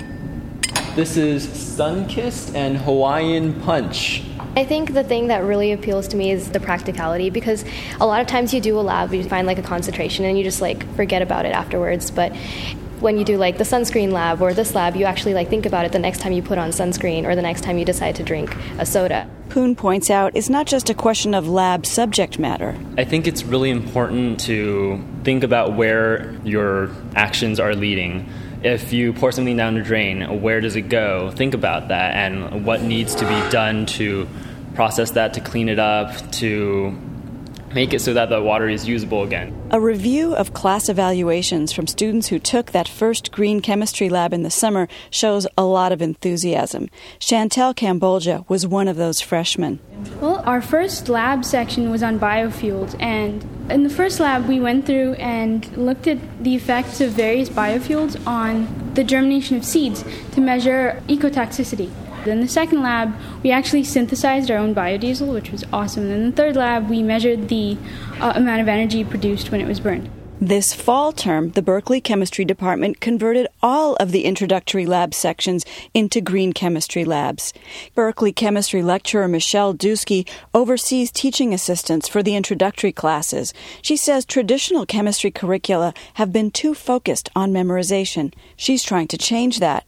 [0.97, 4.25] This is Sunkist and Hawaiian Punch.
[4.57, 7.65] I think the thing that really appeals to me is the practicality because
[8.01, 10.43] a lot of times you do a lab, you find like a concentration and you
[10.43, 12.11] just like forget about it afterwards.
[12.11, 12.35] But
[13.01, 15.85] when you do like the sunscreen lab or this lab, you actually like think about
[15.85, 18.23] it the next time you put on sunscreen or the next time you decide to
[18.23, 19.29] drink a soda.
[19.49, 22.79] Poon points out it's not just a question of lab subject matter.
[22.97, 28.29] I think it's really important to think about where your actions are leading.
[28.63, 31.31] If you pour something down a drain, where does it go?
[31.31, 34.29] Think about that and what needs to be done to
[34.75, 36.97] process that, to clean it up, to
[37.75, 39.55] make it so that the water is usable again.
[39.71, 44.43] A review of class evaluations from students who took that first green chemistry lab in
[44.43, 46.89] the summer shows a lot of enthusiasm.
[47.19, 49.79] Chantel Cambogia was one of those freshmen.
[50.21, 54.87] Well, our first lab section was on biofuels, and in the first lab, we went
[54.87, 60.41] through and looked at the effects of various biofuels on the germination of seeds to
[60.41, 61.91] measure ecotoxicity.
[62.27, 66.05] In the second lab, we actually synthesized our own biodiesel, which was awesome.
[66.05, 67.79] And in the third lab, we measured the
[68.21, 70.11] uh, amount of energy produced when it was burned.
[70.43, 76.23] This fall term, the Berkeley Chemistry Department converted all of the introductory lab sections into
[76.23, 77.53] green chemistry labs.
[77.95, 83.53] Berkeley chemistry lecturer Michelle Douskey oversees teaching assistants for the introductory classes.
[83.83, 88.33] She says traditional chemistry curricula have been too focused on memorization.
[88.57, 89.85] She's trying to change that.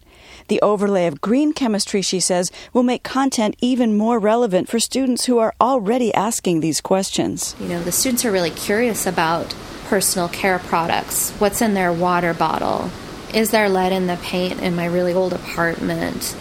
[0.48, 5.24] The overlay of green chemistry, she says, will make content even more relevant for students
[5.24, 7.54] who are already asking these questions.
[7.60, 9.54] You know, the students are really curious about
[9.86, 11.30] personal care products.
[11.32, 12.90] What's in their water bottle?
[13.34, 16.36] Is there lead in the paint in my really old apartment?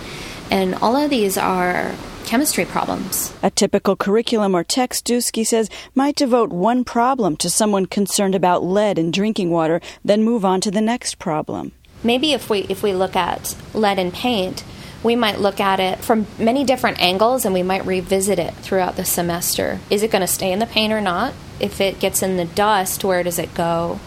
[0.49, 1.93] And all of these are
[2.25, 3.33] chemistry problems.
[3.41, 8.63] A typical curriculum or text, Douskey says, might devote one problem to someone concerned about
[8.63, 11.71] lead in drinking water, then move on to the next problem
[12.03, 14.63] maybe if we if we look at lead in paint,
[15.03, 18.95] we might look at it from many different angles and we might revisit it throughout
[18.95, 19.79] the semester.
[19.89, 21.33] Is it going to stay in the paint or not?
[21.59, 23.99] If it gets in the dust, where does it go?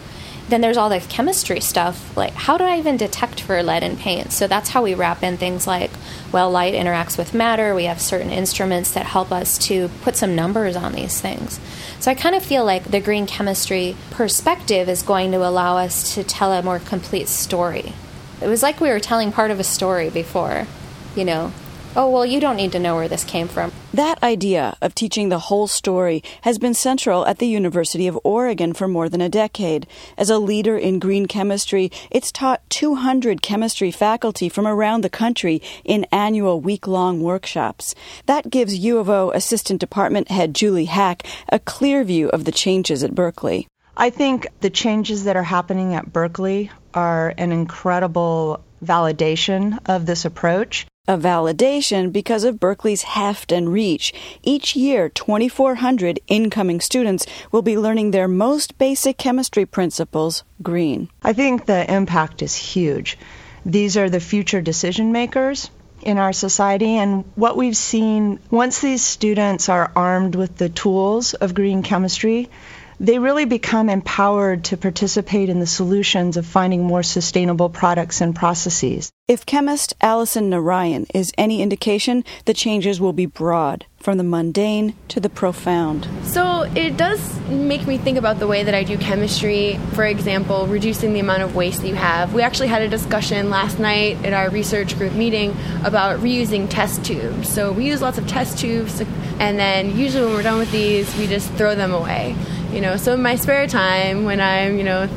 [0.47, 3.97] Then there's all the chemistry stuff, like how do I even detect for lead in
[3.97, 4.31] paint?
[4.31, 5.89] So that's how we wrap in things like,
[6.31, 7.73] well, light interacts with matter.
[7.73, 11.59] We have certain instruments that help us to put some numbers on these things.
[11.99, 16.13] So I kind of feel like the green chemistry perspective is going to allow us
[16.13, 17.93] to tell a more complete story.
[18.39, 20.67] It was like we were telling part of a story before,
[21.15, 21.51] you know,
[21.95, 23.71] oh, well, you don't need to know where this came from.
[23.93, 28.73] That idea of teaching the whole story has been central at the University of Oregon
[28.73, 29.87] for more than a decade.
[30.17, 35.61] As a leader in green chemistry, it's taught 200 chemistry faculty from around the country
[35.83, 37.95] in annual week long workshops.
[38.25, 42.51] That gives U of O Assistant Department Head Julie Haack a clear view of the
[42.51, 43.67] changes at Berkeley.
[43.97, 50.25] I think the changes that are happening at Berkeley are an incredible validation of this
[50.25, 54.13] approach a validation because of Berkeley's heft and reach.
[54.43, 61.09] Each year, 2,400 incoming students will be learning their most basic chemistry principles green.
[61.23, 63.17] I think the impact is huge.
[63.65, 65.69] These are the future decision makers
[66.01, 71.33] in our society, and what we've seen once these students are armed with the tools
[71.33, 72.49] of green chemistry,
[72.99, 78.35] they really become empowered to participate in the solutions of finding more sustainable products and
[78.35, 79.11] processes.
[79.27, 84.95] If chemist Alison Narayan is any indication, the changes will be broad, from the mundane
[85.07, 86.07] to the profound.
[86.23, 89.79] So it does make me think about the way that I do chemistry.
[89.93, 92.35] For example, reducing the amount of waste that you have.
[92.35, 97.03] We actually had a discussion last night at our research group meeting about reusing test
[97.03, 97.49] tubes.
[97.49, 99.01] So we use lots of test tubes,
[99.39, 102.35] and then usually when we're done with these, we just throw them away.
[102.75, 105.07] You know, so in my spare time, when I'm, you know,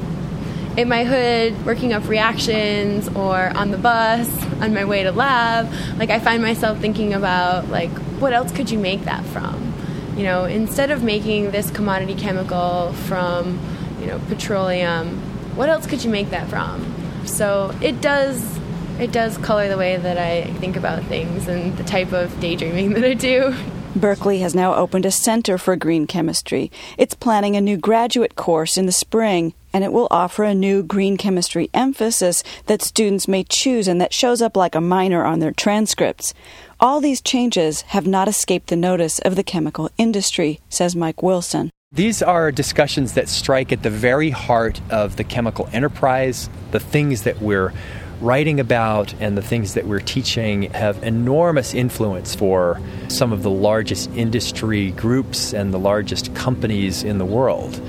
[0.77, 5.69] in my hood working up reactions or on the bus on my way to lab,
[5.97, 7.91] like I find myself thinking about like
[8.21, 9.75] what else could you make that from?
[10.17, 13.59] You know, instead of making this commodity chemical from,
[14.01, 15.19] you know, petroleum,
[15.57, 16.95] what else could you make that from?
[17.27, 18.61] So it does
[19.01, 22.91] it does color the way that I think about things and the type of daydreaming
[22.95, 23.53] that I do.
[23.99, 26.71] Berkeley has now opened a Center for Green Chemistry.
[26.97, 30.83] It's planning a new graduate course in the spring, and it will offer a new
[30.83, 35.41] green chemistry emphasis that students may choose and that shows up like a minor on
[35.41, 36.33] their transcripts.
[36.81, 41.71] All these changes have not escaped the notice of the chemical industry, says Mike Wilson.
[41.91, 47.23] These are discussions that strike at the very heart of the chemical enterprise, the things
[47.23, 47.73] that we're
[48.21, 53.51] writing about and the things that we're teaching have enormous influence for some of the
[53.51, 57.81] largest industry groups and the largest companies in the world.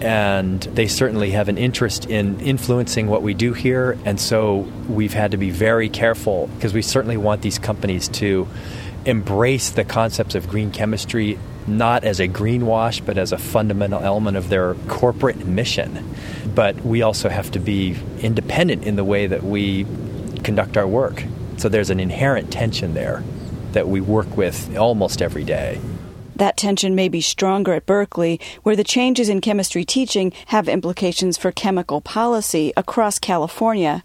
[0.00, 3.98] And they certainly have an interest in influencing what we do here.
[4.04, 8.48] And so we've had to be very careful because we certainly want these companies to
[9.04, 14.36] embrace the concepts of green chemistry not as a greenwash, but as a fundamental element
[14.36, 16.14] of their corporate mission.
[16.54, 19.84] But we also have to be independent in the way that we
[20.42, 21.24] conduct our work.
[21.58, 23.22] So there's an inherent tension there
[23.72, 25.80] that we work with almost every day.
[26.34, 31.36] That tension may be stronger at Berkeley, where the changes in chemistry teaching have implications
[31.36, 34.02] for chemical policy across California.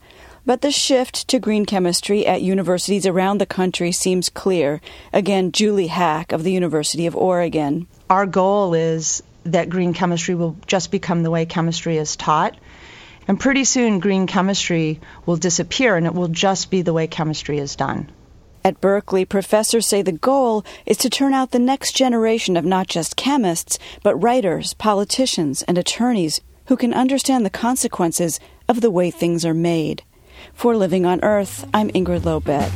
[0.48, 4.80] But the shift to green chemistry at universities around the country seems clear.
[5.12, 7.88] Again, Julie Haack of the University of Oregon.
[8.12, 12.56] Our goal is that green chemistry will just become the way chemistry is taught.
[13.28, 17.58] And pretty soon, green chemistry will disappear and it will just be the way chemistry
[17.58, 18.12] is done.
[18.64, 22.86] At Berkeley, professors say the goal is to turn out the next generation of not
[22.88, 29.10] just chemists, but writers, politicians, and attorneys who can understand the consequences of the way
[29.10, 30.04] things are made.
[30.56, 32.72] For Living on Earth, I'm Ingrid Lobet.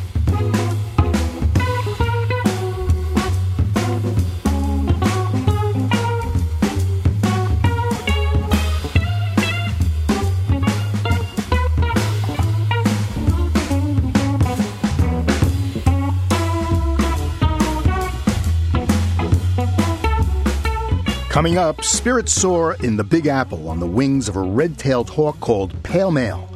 [21.30, 25.10] Coming up, spirits soar in the Big Apple on the wings of a red tailed
[25.10, 26.49] hawk called pale male.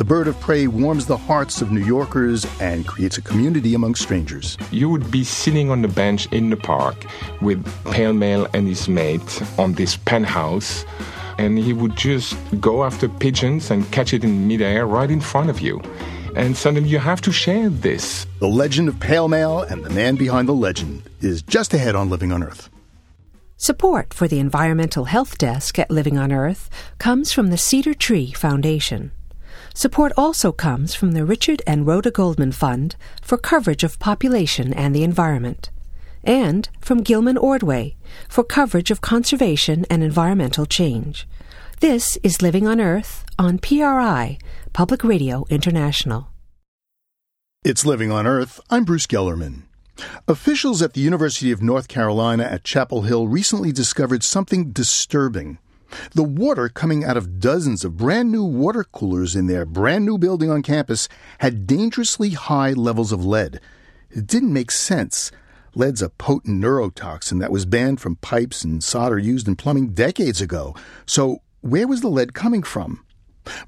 [0.00, 3.96] The bird of prey warms the hearts of New Yorkers and creates a community among
[3.96, 4.56] strangers.
[4.70, 7.04] You would be sitting on the bench in the park
[7.42, 10.86] with Pale Male and his mate on this penthouse,
[11.36, 15.50] and he would just go after pigeons and catch it in midair right in front
[15.50, 15.82] of you.
[16.34, 18.26] And suddenly you have to share this.
[18.38, 22.08] The legend of Pale Male and the man behind the legend is just ahead on
[22.08, 22.70] Living on Earth.
[23.58, 28.32] Support for the Environmental Health Desk at Living on Earth comes from the Cedar Tree
[28.32, 29.12] Foundation.
[29.74, 34.94] Support also comes from the Richard and Rhoda Goldman Fund for coverage of population and
[34.94, 35.70] the environment,
[36.24, 37.96] and from Gilman Ordway
[38.28, 41.26] for coverage of conservation and environmental change.
[41.78, 44.38] This is Living on Earth on PRI,
[44.72, 46.28] Public Radio International.
[47.64, 48.60] It's Living on Earth.
[48.70, 49.62] I'm Bruce Gellerman.
[50.26, 55.58] Officials at the University of North Carolina at Chapel Hill recently discovered something disturbing.
[56.14, 60.18] The water coming out of dozens of brand new water coolers in their brand new
[60.18, 63.60] building on campus had dangerously high levels of lead.
[64.10, 65.30] It didn't make sense.
[65.74, 70.40] Lead's a potent neurotoxin that was banned from pipes and solder used in plumbing decades
[70.40, 70.74] ago.
[71.06, 73.04] So, where was the lead coming from?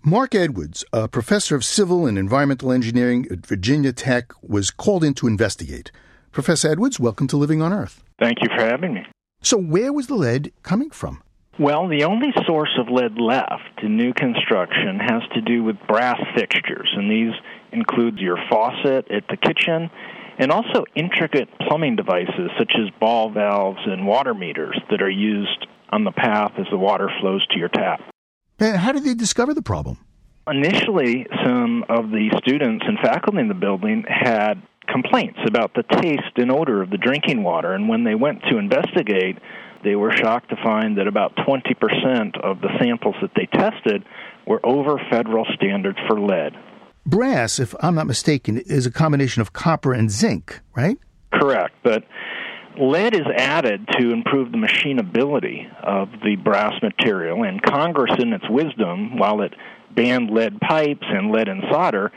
[0.03, 5.15] Mark Edwards, a professor of civil and environmental engineering at Virginia Tech, was called in
[5.15, 5.91] to investigate.
[6.33, 8.03] Professor Edwards, welcome to Living on Earth.
[8.19, 9.07] Thank you for having me.
[9.43, 11.23] So, where was the lead coming from?
[11.59, 16.19] Well, the only source of lead left in new construction has to do with brass
[16.35, 17.35] fixtures, and these
[17.73, 19.91] include your faucet at the kitchen
[20.39, 25.67] and also intricate plumbing devices such as ball valves and water meters that are used
[25.91, 28.01] on the path as the water flows to your tap.
[28.59, 29.99] And how did they discover the problem?
[30.49, 34.55] Initially, some of the students and faculty in the building had
[34.89, 38.59] complaints about the taste and odor of the drinking water, and when they went to
[38.59, 39.39] investigate,
[39.85, 44.05] they were shocked to find that about 20% of the samples that they tested
[44.47, 46.55] were over federal standards for lead.
[47.05, 50.99] Brass, if I'm not mistaken, is a combination of copper and zinc, right?
[51.33, 52.05] Correct, but
[52.79, 58.49] lead is added to improve the machinability of the brass material, and Congress, in its
[58.49, 59.53] wisdom, while it
[59.95, 62.13] banned lead pipes and lead in solder,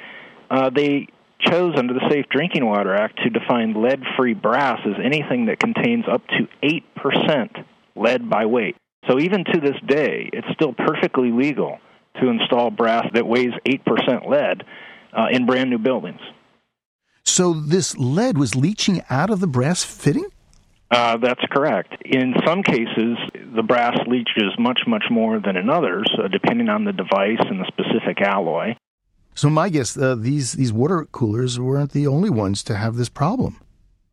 [0.50, 1.08] uh, they
[1.46, 5.60] chose under the Safe Drinking Water Act to define lead free brass as anything that
[5.60, 7.66] contains up to 8%
[7.96, 8.76] lead by weight.
[9.08, 11.80] So even to this day, it's still perfectly legal
[12.22, 14.64] to install brass that weighs 8% lead
[15.14, 16.22] uh, in brand new buildings.
[17.24, 20.28] So this lead was leaching out of the brass fitting?
[20.91, 21.93] Uh, that's correct.
[22.06, 23.18] In some cases,
[23.56, 27.60] the brass leaches much, much more than in others, uh, depending on the device and
[27.60, 28.76] the specific alloy.
[29.36, 33.10] So my guess, uh, these these water coolers weren't the only ones to have this
[33.10, 33.60] problem.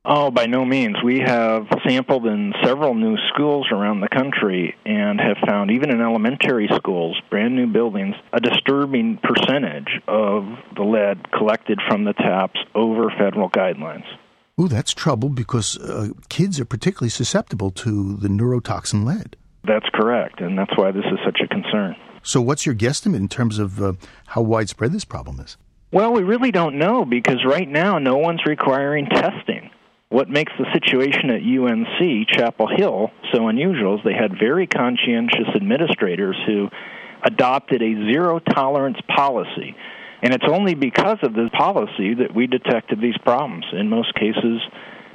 [0.04, 0.96] Oh, by no means.
[1.04, 6.00] We have sampled in several new schools around the country and have found, even in
[6.00, 10.44] elementary schools, brand new buildings, a disturbing percentage of
[10.74, 14.06] the lead collected from the taps over federal guidelines.
[14.60, 19.36] Ooh, that's trouble because uh, kids are particularly susceptible to the neurotoxin lead.
[19.64, 21.94] That's correct, and that's why this is such a concern.
[22.22, 23.92] So, what's your guesstimate in terms of uh,
[24.26, 25.56] how widespread this problem is?
[25.92, 29.70] Well, we really don't know because right now no one's requiring testing.
[30.08, 35.48] What makes the situation at UNC Chapel Hill so unusual is they had very conscientious
[35.54, 36.68] administrators who
[37.24, 39.74] adopted a zero tolerance policy.
[40.22, 43.64] And it's only because of this policy that we detected these problems.
[43.72, 44.60] In most cases,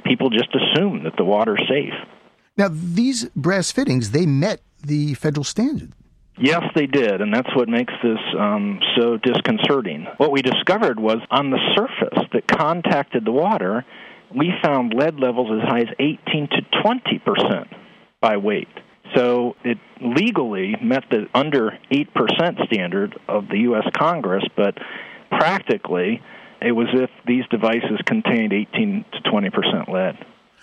[0.04, 1.94] people just assume that the water's safe.
[2.56, 5.92] Now, these brass fittings, they met the federal standard.
[6.40, 10.06] Yes, they did, and that's what makes this um, so disconcerting.
[10.18, 13.84] What we discovered was on the surface that contacted the water,
[14.34, 17.68] we found lead levels as high as 18 to 20 percent
[18.20, 18.68] by weight.
[19.14, 23.84] So it legally met the under 8% standard of the U.S.
[23.96, 24.74] Congress, but
[25.30, 26.22] practically
[26.60, 30.18] it was if these devices contained 18 to 20 percent lead.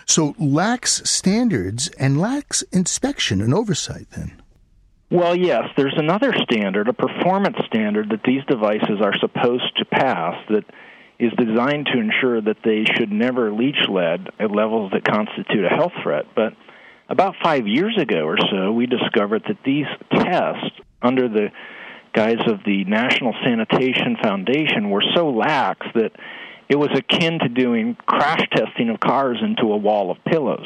[0.05, 4.41] So lax standards and lax inspection and oversight then?
[5.11, 10.35] Well, yes, there's another standard, a performance standard that these devices are supposed to pass
[10.49, 10.65] that
[11.19, 15.69] is designed to ensure that they should never leach lead at levels that constitute a
[15.69, 16.25] health threat.
[16.35, 16.53] But
[17.07, 21.51] about five years ago or so, we discovered that these tests, under the
[22.13, 26.13] guise of the National Sanitation Foundation, were so lax that
[26.67, 30.65] it was akin to doing crash testing of cars into a wall of pillows.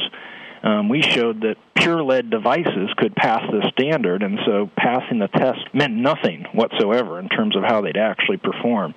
[0.61, 5.27] Um, we showed that pure lead devices could pass this standard, and so passing the
[5.27, 8.93] test meant nothing whatsoever in terms of how they'd actually perform.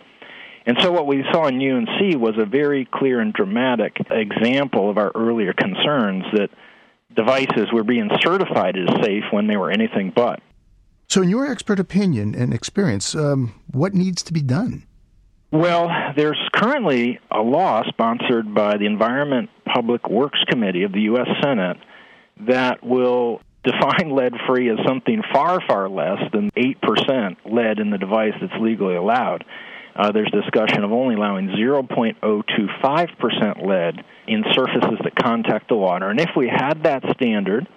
[0.66, 4.98] And so what we saw in UNC was a very clear and dramatic example of
[4.98, 6.50] our earlier concerns that
[7.14, 10.40] devices were being certified as safe when they were anything but.
[11.08, 14.86] So, in your expert opinion and experience, um, what needs to be done?
[15.52, 21.28] Well, there's currently a law sponsored by the Environment Public Works Committee of the U.S.
[21.42, 21.76] Senate
[22.46, 27.98] that will define lead free as something far, far less than 8% lead in the
[27.98, 29.44] device that's legally allowed.
[29.94, 36.08] Uh, there's discussion of only allowing 0.025% lead in surfaces that contact the water.
[36.08, 37.68] And if we had that standard,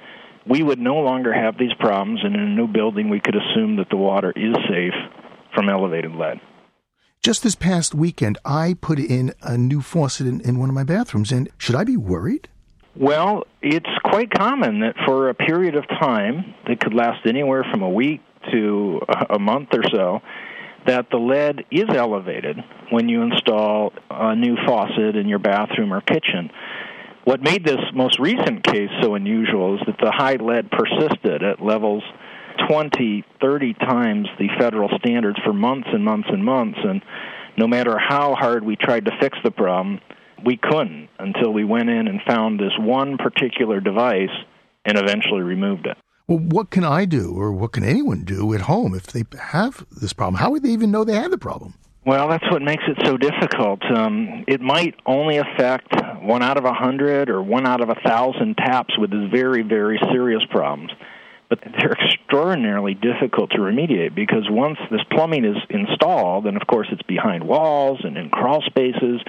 [0.47, 3.75] we would no longer have these problems, and in a new building, we could assume
[3.75, 4.95] that the water is safe
[5.53, 6.39] from elevated lead.
[7.25, 10.83] Just this past weekend, I put in a new faucet in, in one of my
[10.83, 12.47] bathrooms, and should I be worried?
[12.95, 17.81] Well, it's quite common that for a period of time that could last anywhere from
[17.81, 18.21] a week
[18.51, 20.19] to a month or so,
[20.85, 22.57] that the lead is elevated
[22.91, 26.51] when you install a new faucet in your bathroom or kitchen.
[27.23, 31.59] What made this most recent case so unusual is that the high lead persisted at
[31.59, 32.03] levels
[32.67, 36.79] 20, 30 times the federal standards for months and months and months.
[36.83, 37.01] And
[37.57, 39.99] no matter how hard we tried to fix the problem,
[40.43, 44.29] we couldn't until we went in and found this one particular device
[44.85, 45.97] and eventually removed it.
[46.27, 49.85] Well, what can I do, or what can anyone do at home if they have
[49.91, 50.39] this problem?
[50.39, 51.75] How would they even know they had the problem?
[52.03, 53.81] Well, that's what makes it so difficult.
[53.91, 57.95] Um, it might only affect one out of a hundred or one out of a
[58.05, 60.91] thousand taps with these very, very serious problems.
[61.63, 66.87] But they're extraordinarily difficult to remediate because once this plumbing is installed, and of course
[66.91, 69.21] it's behind walls and in crawl spaces,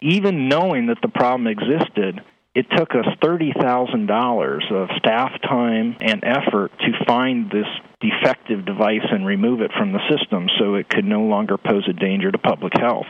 [0.00, 2.20] even knowing that the problem existed,
[2.54, 7.66] it took us $30,000 of staff time and effort to find this
[8.00, 11.92] defective device and remove it from the system so it could no longer pose a
[11.92, 13.06] danger to public health.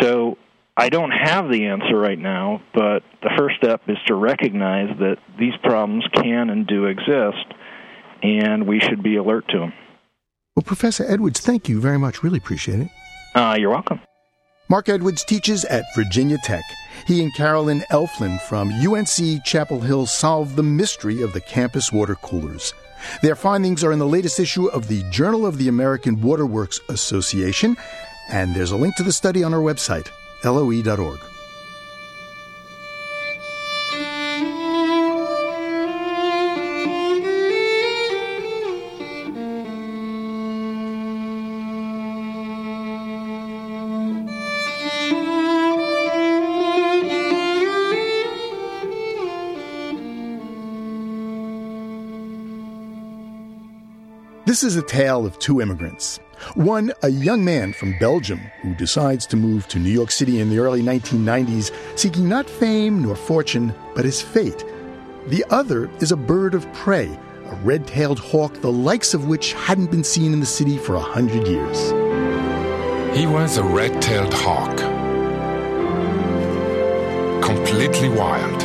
[0.00, 0.38] So
[0.76, 5.18] I don't have the answer right now, but the first step is to recognize that
[5.38, 7.46] these problems can and do exist,
[8.22, 9.72] and we should be alert to them.
[10.56, 12.22] Well, Professor Edwards, thank you very much.
[12.22, 12.88] Really appreciate it.
[13.36, 14.00] Uh, you're welcome.
[14.68, 16.64] Mark Edwards teaches at Virginia Tech.
[17.06, 22.14] He and Carolyn Elfland from UNC Chapel Hill solved the mystery of the campus water
[22.16, 22.72] coolers.
[23.22, 27.76] Their findings are in the latest issue of the Journal of the American Waterworks Association,
[28.30, 30.08] and there's a link to the study on our website,
[30.44, 31.33] loe.org.
[54.54, 56.20] This is a tale of two immigrants.
[56.54, 60.48] One, a young man from Belgium who decides to move to New York City in
[60.48, 64.64] the early 1990s, seeking not fame nor fortune, but his fate.
[65.26, 67.06] The other is a bird of prey,
[67.46, 70.94] a red tailed hawk, the likes of which hadn't been seen in the city for
[70.94, 71.90] a hundred years.
[73.18, 74.76] He was a red tailed hawk.
[77.42, 78.62] Completely wild.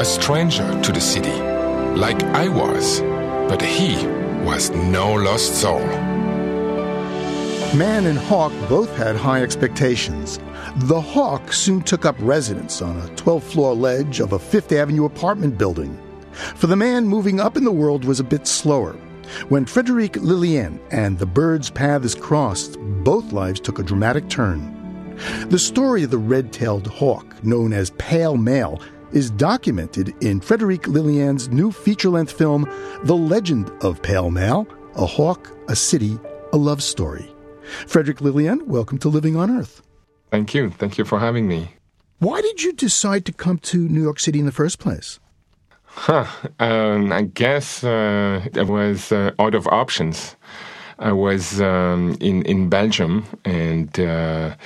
[0.00, 1.38] A stranger to the city.
[2.00, 3.02] Like I was.
[3.50, 5.84] But he was no lost soul.
[7.76, 10.38] Man and Hawk both had high expectations.
[10.76, 15.04] The Hawk soon took up residence on a 12 floor ledge of a Fifth Avenue
[15.04, 16.00] apartment building.
[16.32, 18.94] For the man, moving up in the world was a bit slower.
[19.50, 24.74] When Frederic Lilien and the bird's paths crossed, both lives took a dramatic turn.
[25.50, 28.80] The story of the red tailed hawk, known as Pale Male,
[29.12, 32.70] is documented in Frederic Lilien's new feature length film,
[33.04, 36.18] The Legend of Pale Male A Hawk, a City,
[36.52, 37.34] a Love Story.
[37.86, 39.82] Frederic Lilien, welcome to Living on Earth.
[40.30, 40.70] Thank you.
[40.70, 41.74] Thank you for having me.
[42.18, 45.20] Why did you decide to come to New York City in the first place?
[45.84, 46.26] Huh.
[46.58, 50.36] Um, I guess uh, I was uh, out of options.
[50.98, 53.98] I was um, in in Belgium and.
[53.98, 54.56] Uh,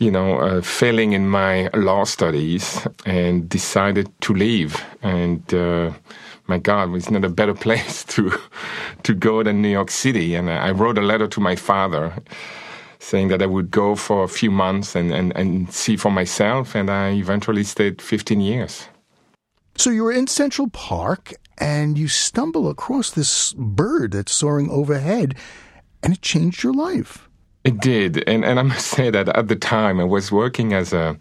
[0.00, 4.82] you know, uh, failing in my law studies and decided to leave.
[5.02, 5.92] And uh,
[6.46, 8.32] my God, it's not a better place to
[9.04, 10.34] to go than New York City.
[10.34, 12.12] And I wrote a letter to my father
[12.98, 16.74] saying that I would go for a few months and, and, and see for myself.
[16.74, 18.88] And I eventually stayed 15 years.
[19.76, 25.34] So you were in Central Park and you stumble across this bird that's soaring overhead,
[26.02, 27.29] and it changed your life.
[27.64, 30.94] It did, and and I must say that at the time I was working as
[30.94, 31.16] a,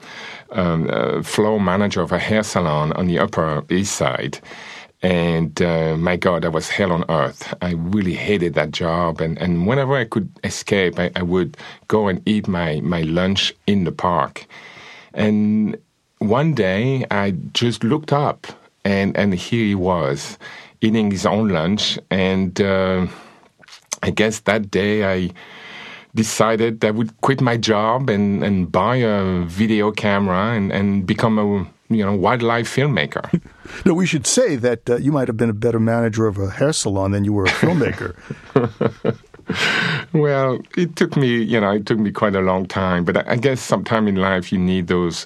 [0.52, 4.40] um, a floor manager of a hair salon on the Upper East Side,
[5.02, 7.54] and uh, my God, that was hell on earth.
[7.62, 11.58] I really hated that job, and, and whenever I could escape, I, I would
[11.90, 14.48] go and eat my my lunch in the park,
[15.14, 15.78] and
[16.20, 18.48] one day I just looked up,
[18.86, 20.38] and and here he was,
[20.80, 23.08] eating his own lunch, and uh,
[24.04, 25.32] I guess that day I
[26.16, 31.38] decided I would quit my job and, and buy a video camera and, and become
[31.38, 33.42] a you know wildlife filmmaker.
[33.86, 36.50] no, we should say that uh, you might have been a better manager of a
[36.50, 38.16] hair salon than you were a filmmaker.
[40.14, 43.04] well, it took me, you know, it took me quite a long time.
[43.04, 45.26] But I, I guess sometime in life you need those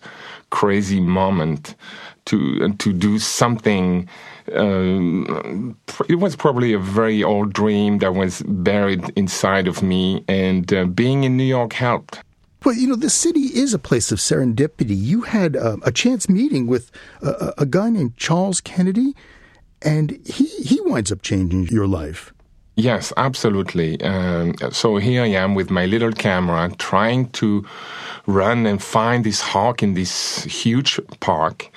[0.50, 1.76] crazy moments
[2.26, 4.08] to to do something
[4.52, 5.78] um,
[6.10, 10.86] it was probably a very old dream that was buried inside of me, and uh,
[10.86, 12.22] being in New York helped.
[12.64, 14.96] Well, you know, the city is a place of serendipity.
[14.96, 16.92] You had uh, a chance meeting with
[17.22, 19.16] a, a, guy named Charles Kennedy,
[19.82, 22.34] and he, he winds up changing your life.
[22.76, 24.02] Yes, absolutely.
[24.02, 27.66] Um, so here I am with my little camera trying to
[28.26, 31.70] run and find this hawk in this huge park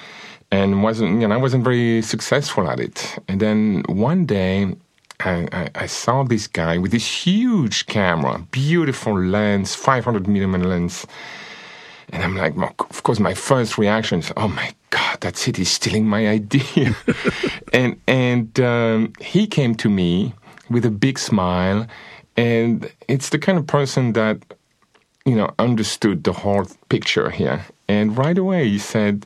[0.50, 3.18] and wasn't you know I wasn't very successful at it.
[3.28, 4.74] And then one day
[5.20, 11.06] I, I, I, saw this guy with this huge camera, beautiful lens, 500 millimeter lens.
[12.10, 15.70] And I'm like, of course, my first reaction is, oh my God, that city is
[15.70, 16.94] stealing my idea.
[17.72, 20.34] and and um, he came to me
[20.68, 21.86] with a big smile.
[22.36, 24.38] And it's the kind of person that,
[25.24, 27.64] you know, understood the whole picture here.
[27.88, 29.24] And right away he said,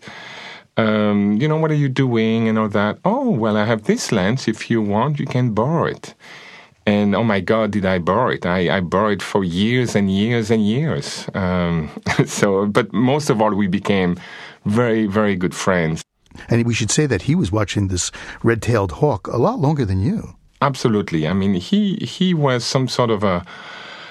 [0.81, 2.99] um, you know, what are you doing and all that?
[3.05, 4.49] Oh, well, I have this lens.
[4.49, 6.15] If you want, you can borrow it.
[6.87, 8.47] And oh my God, did I borrow it?
[8.47, 11.29] I, I borrowed it for years and years and years.
[11.35, 11.91] Um,
[12.27, 14.17] so, but most of all, we became
[14.65, 16.03] very, very good friends.
[16.49, 18.11] And we should say that he was watching this
[18.43, 20.35] red-tailed hawk a lot longer than you.
[20.63, 21.27] Absolutely.
[21.27, 23.45] I mean, he he was some sort of a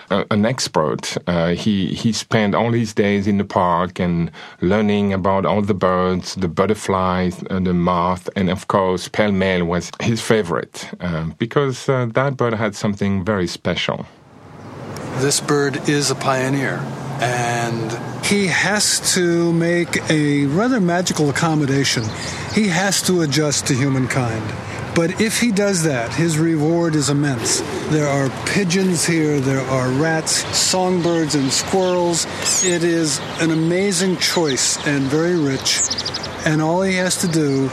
[0.10, 1.18] an expert.
[1.28, 4.32] Uh, he he spent all his days in the park and
[4.62, 9.66] learning about all the birds, the butterflies, and the moth, and of course, pale male
[9.66, 14.06] was his favorite uh, because uh, that bird had something very special.
[15.18, 16.80] This bird is a pioneer,
[17.20, 22.04] and he has to make a rather magical accommodation.
[22.54, 24.69] He has to adjust to humankind.
[25.00, 27.62] But if he does that, his reward is immense.
[27.88, 32.26] There are pigeons here, there are rats, songbirds, and squirrels.
[32.66, 35.80] It is an amazing choice and very rich.
[36.46, 37.70] And all he has to do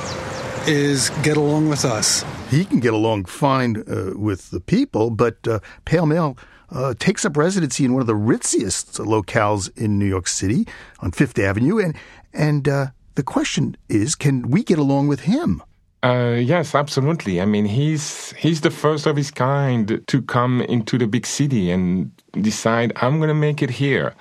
[0.68, 2.24] is get along with us.
[2.48, 6.38] He can get along fine uh, with the people, but uh, Pale Male
[6.70, 10.64] uh, takes up residency in one of the ritziest locales in New York City
[11.00, 11.96] on Fifth Avenue, and
[12.32, 15.60] and uh, the question is, can we get along with him?
[16.06, 17.40] Uh, yes, absolutely.
[17.40, 21.70] I mean, he's he's the first of his kind to come into the big city
[21.72, 24.14] and decide I'm going to make it here.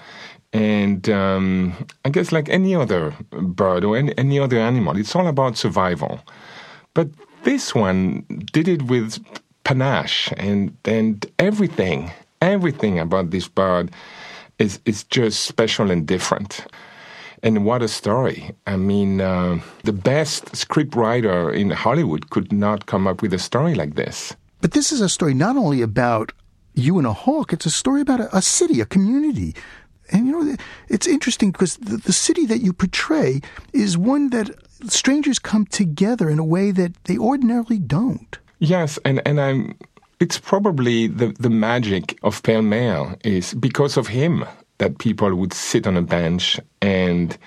[0.54, 1.76] And um,
[2.06, 6.22] I guess, like any other bird or any, any other animal, it's all about survival.
[6.96, 7.10] But
[7.44, 9.20] this one did it with
[9.64, 12.12] panache, and and everything,
[12.42, 13.92] everything about this bird
[14.60, 16.66] is is just special and different.
[17.46, 18.56] And what a story.
[18.66, 23.76] I mean, uh, the best scriptwriter in Hollywood could not come up with a story
[23.76, 24.36] like this.
[24.62, 26.32] But this is a story not only about
[26.74, 29.54] you and a hawk, it's a story about a, a city, a community.
[30.12, 30.56] And you know,
[30.90, 33.42] it's interesting because the, the city that you portray
[33.74, 34.50] is one that
[34.90, 38.40] strangers come together in a way that they ordinarily don't.
[38.58, 39.76] Yes, and, and I'm
[40.20, 44.46] it's probably the, the magic of Pale Male is because of him
[44.78, 46.60] that people would sit on a bench.
[46.82, 47.38] And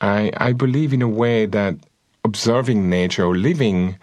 [0.00, 1.76] I, I believe in a way that
[2.24, 3.96] observing nature or living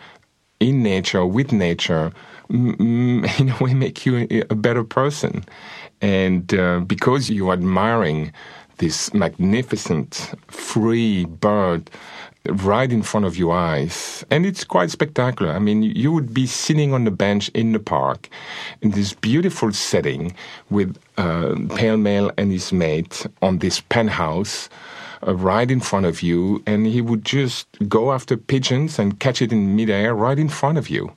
[0.60, 2.12] in nature with nature
[2.50, 5.44] in a way make you a better person.
[6.02, 8.34] And uh, because you're admiring
[8.78, 11.90] this magnificent, free bird
[12.50, 14.26] right in front of your eyes.
[14.30, 15.52] And it's quite spectacular.
[15.52, 18.30] I mean, you would be sitting on the bench in the park
[18.82, 20.36] in this beautiful setting
[20.70, 24.70] with uh, Pale Male and his mate on this penthouse.
[25.26, 29.42] Uh, right in front of you, and he would just go after pigeons and catch
[29.42, 31.14] it in midair right in front of you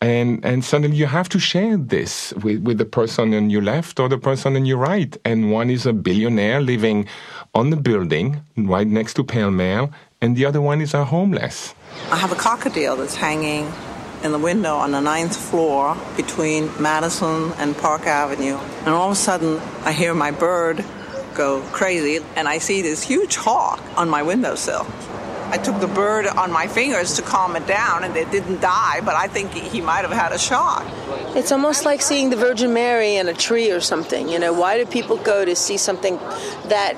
[0.00, 3.98] and and suddenly you have to share this with, with the person on your left
[3.98, 7.06] or the person on your right and one is a billionaire living
[7.54, 9.90] on the building right next to pale male
[10.20, 11.74] and the other one is a homeless
[12.10, 13.70] i have a cockatiel that's hanging
[14.22, 19.12] in the window on the ninth floor between madison and park avenue and all of
[19.12, 20.84] a sudden i hear my bird
[21.34, 24.86] go crazy and i see this huge hawk on my windowsill
[25.50, 29.00] I took the bird on my fingers to calm it down, and it didn't die,
[29.00, 30.84] but I think he might have had a shock.
[31.34, 34.28] It's almost like seeing the Virgin Mary in a tree or something.
[34.28, 36.18] You know, why do people go to see something
[36.66, 36.96] that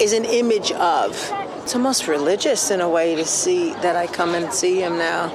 [0.00, 1.14] is an image of?
[1.62, 5.30] It's almost religious in a way to see that I come and see him now.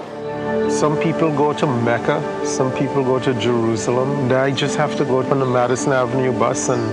[0.69, 4.31] Some people go to Mecca, some people go to Jerusalem.
[4.31, 6.83] I just have to go on the Madison Avenue bus and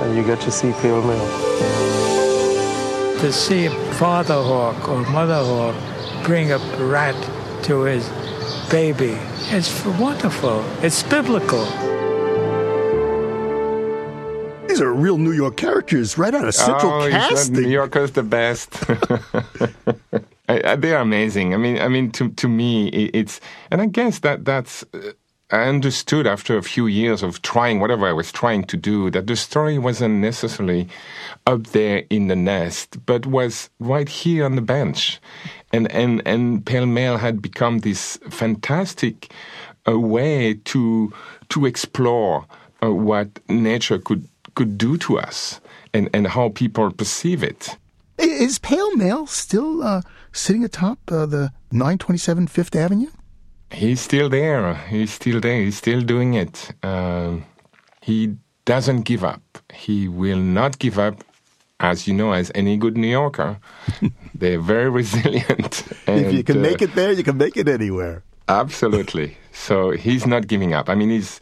[0.00, 1.62] and you get to see Pale Male
[3.22, 3.68] to see
[4.00, 5.76] father hawk or mother hawk
[6.24, 7.14] bring a rat
[7.62, 8.08] to his
[8.68, 9.16] baby.
[9.56, 10.64] It's wonderful.
[10.82, 11.64] It's biblical.
[14.72, 17.60] These are real New York characters right out of Central oh, Casting.
[17.60, 18.70] New Yorkers the best.
[20.46, 21.52] they are amazing.
[21.52, 23.38] I mean, I mean, to to me, it's
[23.70, 24.82] and I guess that that's
[25.50, 29.26] I understood after a few years of trying whatever I was trying to do that
[29.26, 30.88] the story wasn't necessarily
[31.46, 35.20] up there in the nest, but was right here on the bench.
[35.70, 39.34] And, and, and Pale Male had become this fantastic
[39.86, 41.12] uh, way to,
[41.50, 42.46] to explore
[42.82, 45.60] uh, what nature could, could do to us
[45.94, 47.76] and, and how people perceive it.
[48.18, 53.10] Is Pale Male still uh, sitting atop uh, the 927 Fifth Avenue?
[53.70, 54.74] He's still there.
[54.74, 55.62] He's still there.
[55.62, 56.72] He's still doing it.
[56.82, 57.38] Uh,
[58.02, 59.42] he doesn't give up.
[59.72, 61.24] He will not give up,
[61.80, 63.58] as you know, as any good New Yorker.
[64.34, 65.84] They're very resilient.
[66.06, 68.22] And, if you can uh, make it there, you can make it anywhere.
[68.48, 69.36] Absolutely.
[69.52, 70.90] so he's not giving up.
[70.90, 71.40] I mean, he's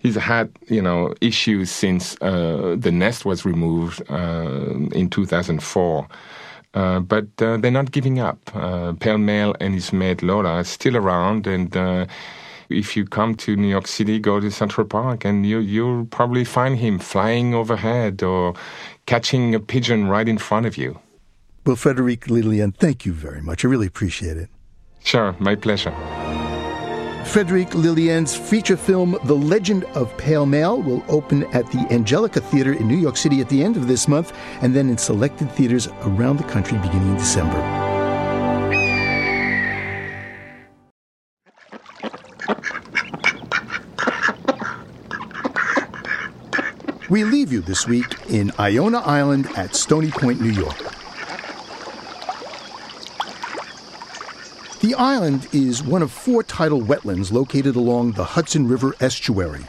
[0.00, 6.08] he's had you know issues since uh, the nest was removed uh, in 2004.
[6.72, 8.38] Uh, but uh, they're not giving up.
[8.54, 12.06] Uh, Pale Male and his mate Lola are still around, and uh,
[12.68, 16.44] if you come to New York City, go to Central Park, and you, you'll probably
[16.44, 18.54] find him flying overhead or
[19.06, 20.98] catching a pigeon right in front of you.
[21.66, 23.64] Well, Frederic Lilien, thank you very much.
[23.64, 24.48] I really appreciate it.
[25.02, 25.92] Sure, my pleasure.
[27.24, 32.72] Frederic Lilien's feature film, The Legend of Pale Male, will open at the Angelika Theater
[32.72, 35.86] in New York City at the end of this month and then in selected theaters
[36.02, 37.58] around the country beginning in December.
[47.08, 50.89] We leave you this week in Iona Island at Stony Point, New York.
[55.00, 59.64] Island is one of four tidal wetlands located along the Hudson River estuary.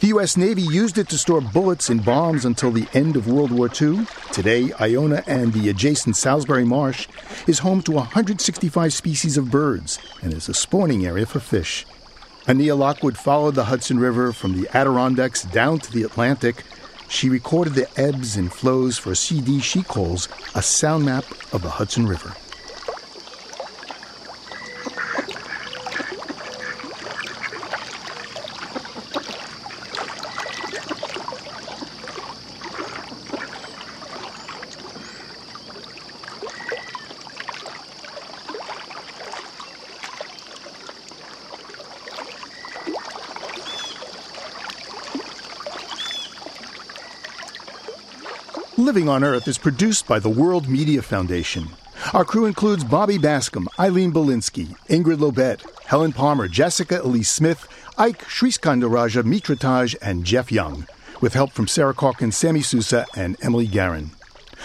[0.00, 0.36] The U.S.
[0.36, 4.08] Navy used it to store bullets and bombs until the end of World War II.
[4.32, 7.06] Today, Iona and the adjacent Salisbury Marsh
[7.46, 11.86] is home to 165 species of birds and is a spawning area for fish.
[12.46, 16.64] Annea Lockwood followed the Hudson River from the Adirondacks down to the Atlantic.
[17.06, 21.62] She recorded the ebbs and flows for a CD she calls a sound map of
[21.62, 22.32] the Hudson River.
[48.96, 51.68] Living on Earth is produced by the World Media Foundation.
[52.14, 57.68] Our crew includes Bobby Bascom, Eileen Bolinsky, Ingrid Lobet, Helen Palmer, Jessica Elise Smith,
[57.98, 60.86] Ike Sriskandarajah Mitrataj, and Jeff Young,
[61.20, 64.12] with help from Sarah Calkins, Sammy Sousa, and Emily Guerin.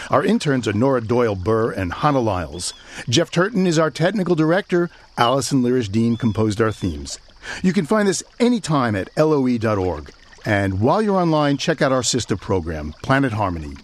[0.09, 2.73] Our interns are Nora Doyle Burr and Hannah Lyles.
[3.09, 4.89] Jeff Turton is our technical director.
[5.17, 7.19] Allison Lirish Dean composed our themes.
[7.61, 10.13] You can find this anytime at loe.org.
[10.45, 13.75] And while you're online, check out our sister program, Planet Harmony.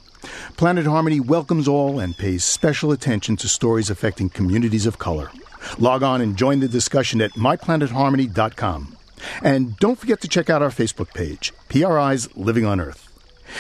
[0.58, 5.32] Planet Harmony welcomes all and pays special attention to stories affecting communities of color.
[5.78, 8.98] Log on and join the discussion at myplanetharmony.com.
[9.42, 13.04] And don't forget to check out our Facebook page, PRI's Living on Earth.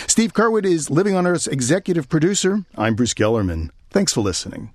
[0.07, 2.65] Steve Curwood is Living on Earth's executive producer.
[2.75, 3.69] I'm Bruce Gellerman.
[3.89, 4.71] Thanks for listening.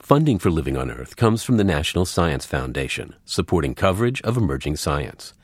[0.00, 4.76] Funding for Living on Earth comes from the National Science Foundation, supporting coverage of emerging
[4.76, 5.34] science,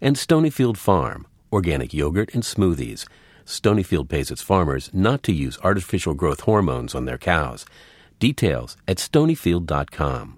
[0.00, 3.06] and Stonyfield Farm, organic yogurt and smoothies.
[3.48, 7.64] Stonyfield pays its farmers not to use artificial growth hormones on their cows.
[8.18, 10.36] Details at stonyfield.com.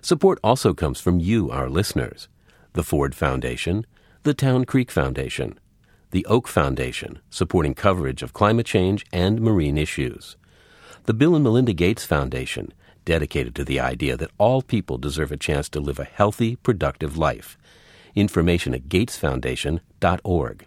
[0.00, 2.28] Support also comes from you, our listeners
[2.72, 3.84] the Ford Foundation,
[4.22, 5.58] the Town Creek Foundation,
[6.12, 10.36] the Oak Foundation, supporting coverage of climate change and marine issues,
[11.04, 12.72] the Bill and Melinda Gates Foundation,
[13.04, 17.18] dedicated to the idea that all people deserve a chance to live a healthy, productive
[17.18, 17.58] life.
[18.14, 20.66] Information at gatesfoundation.org.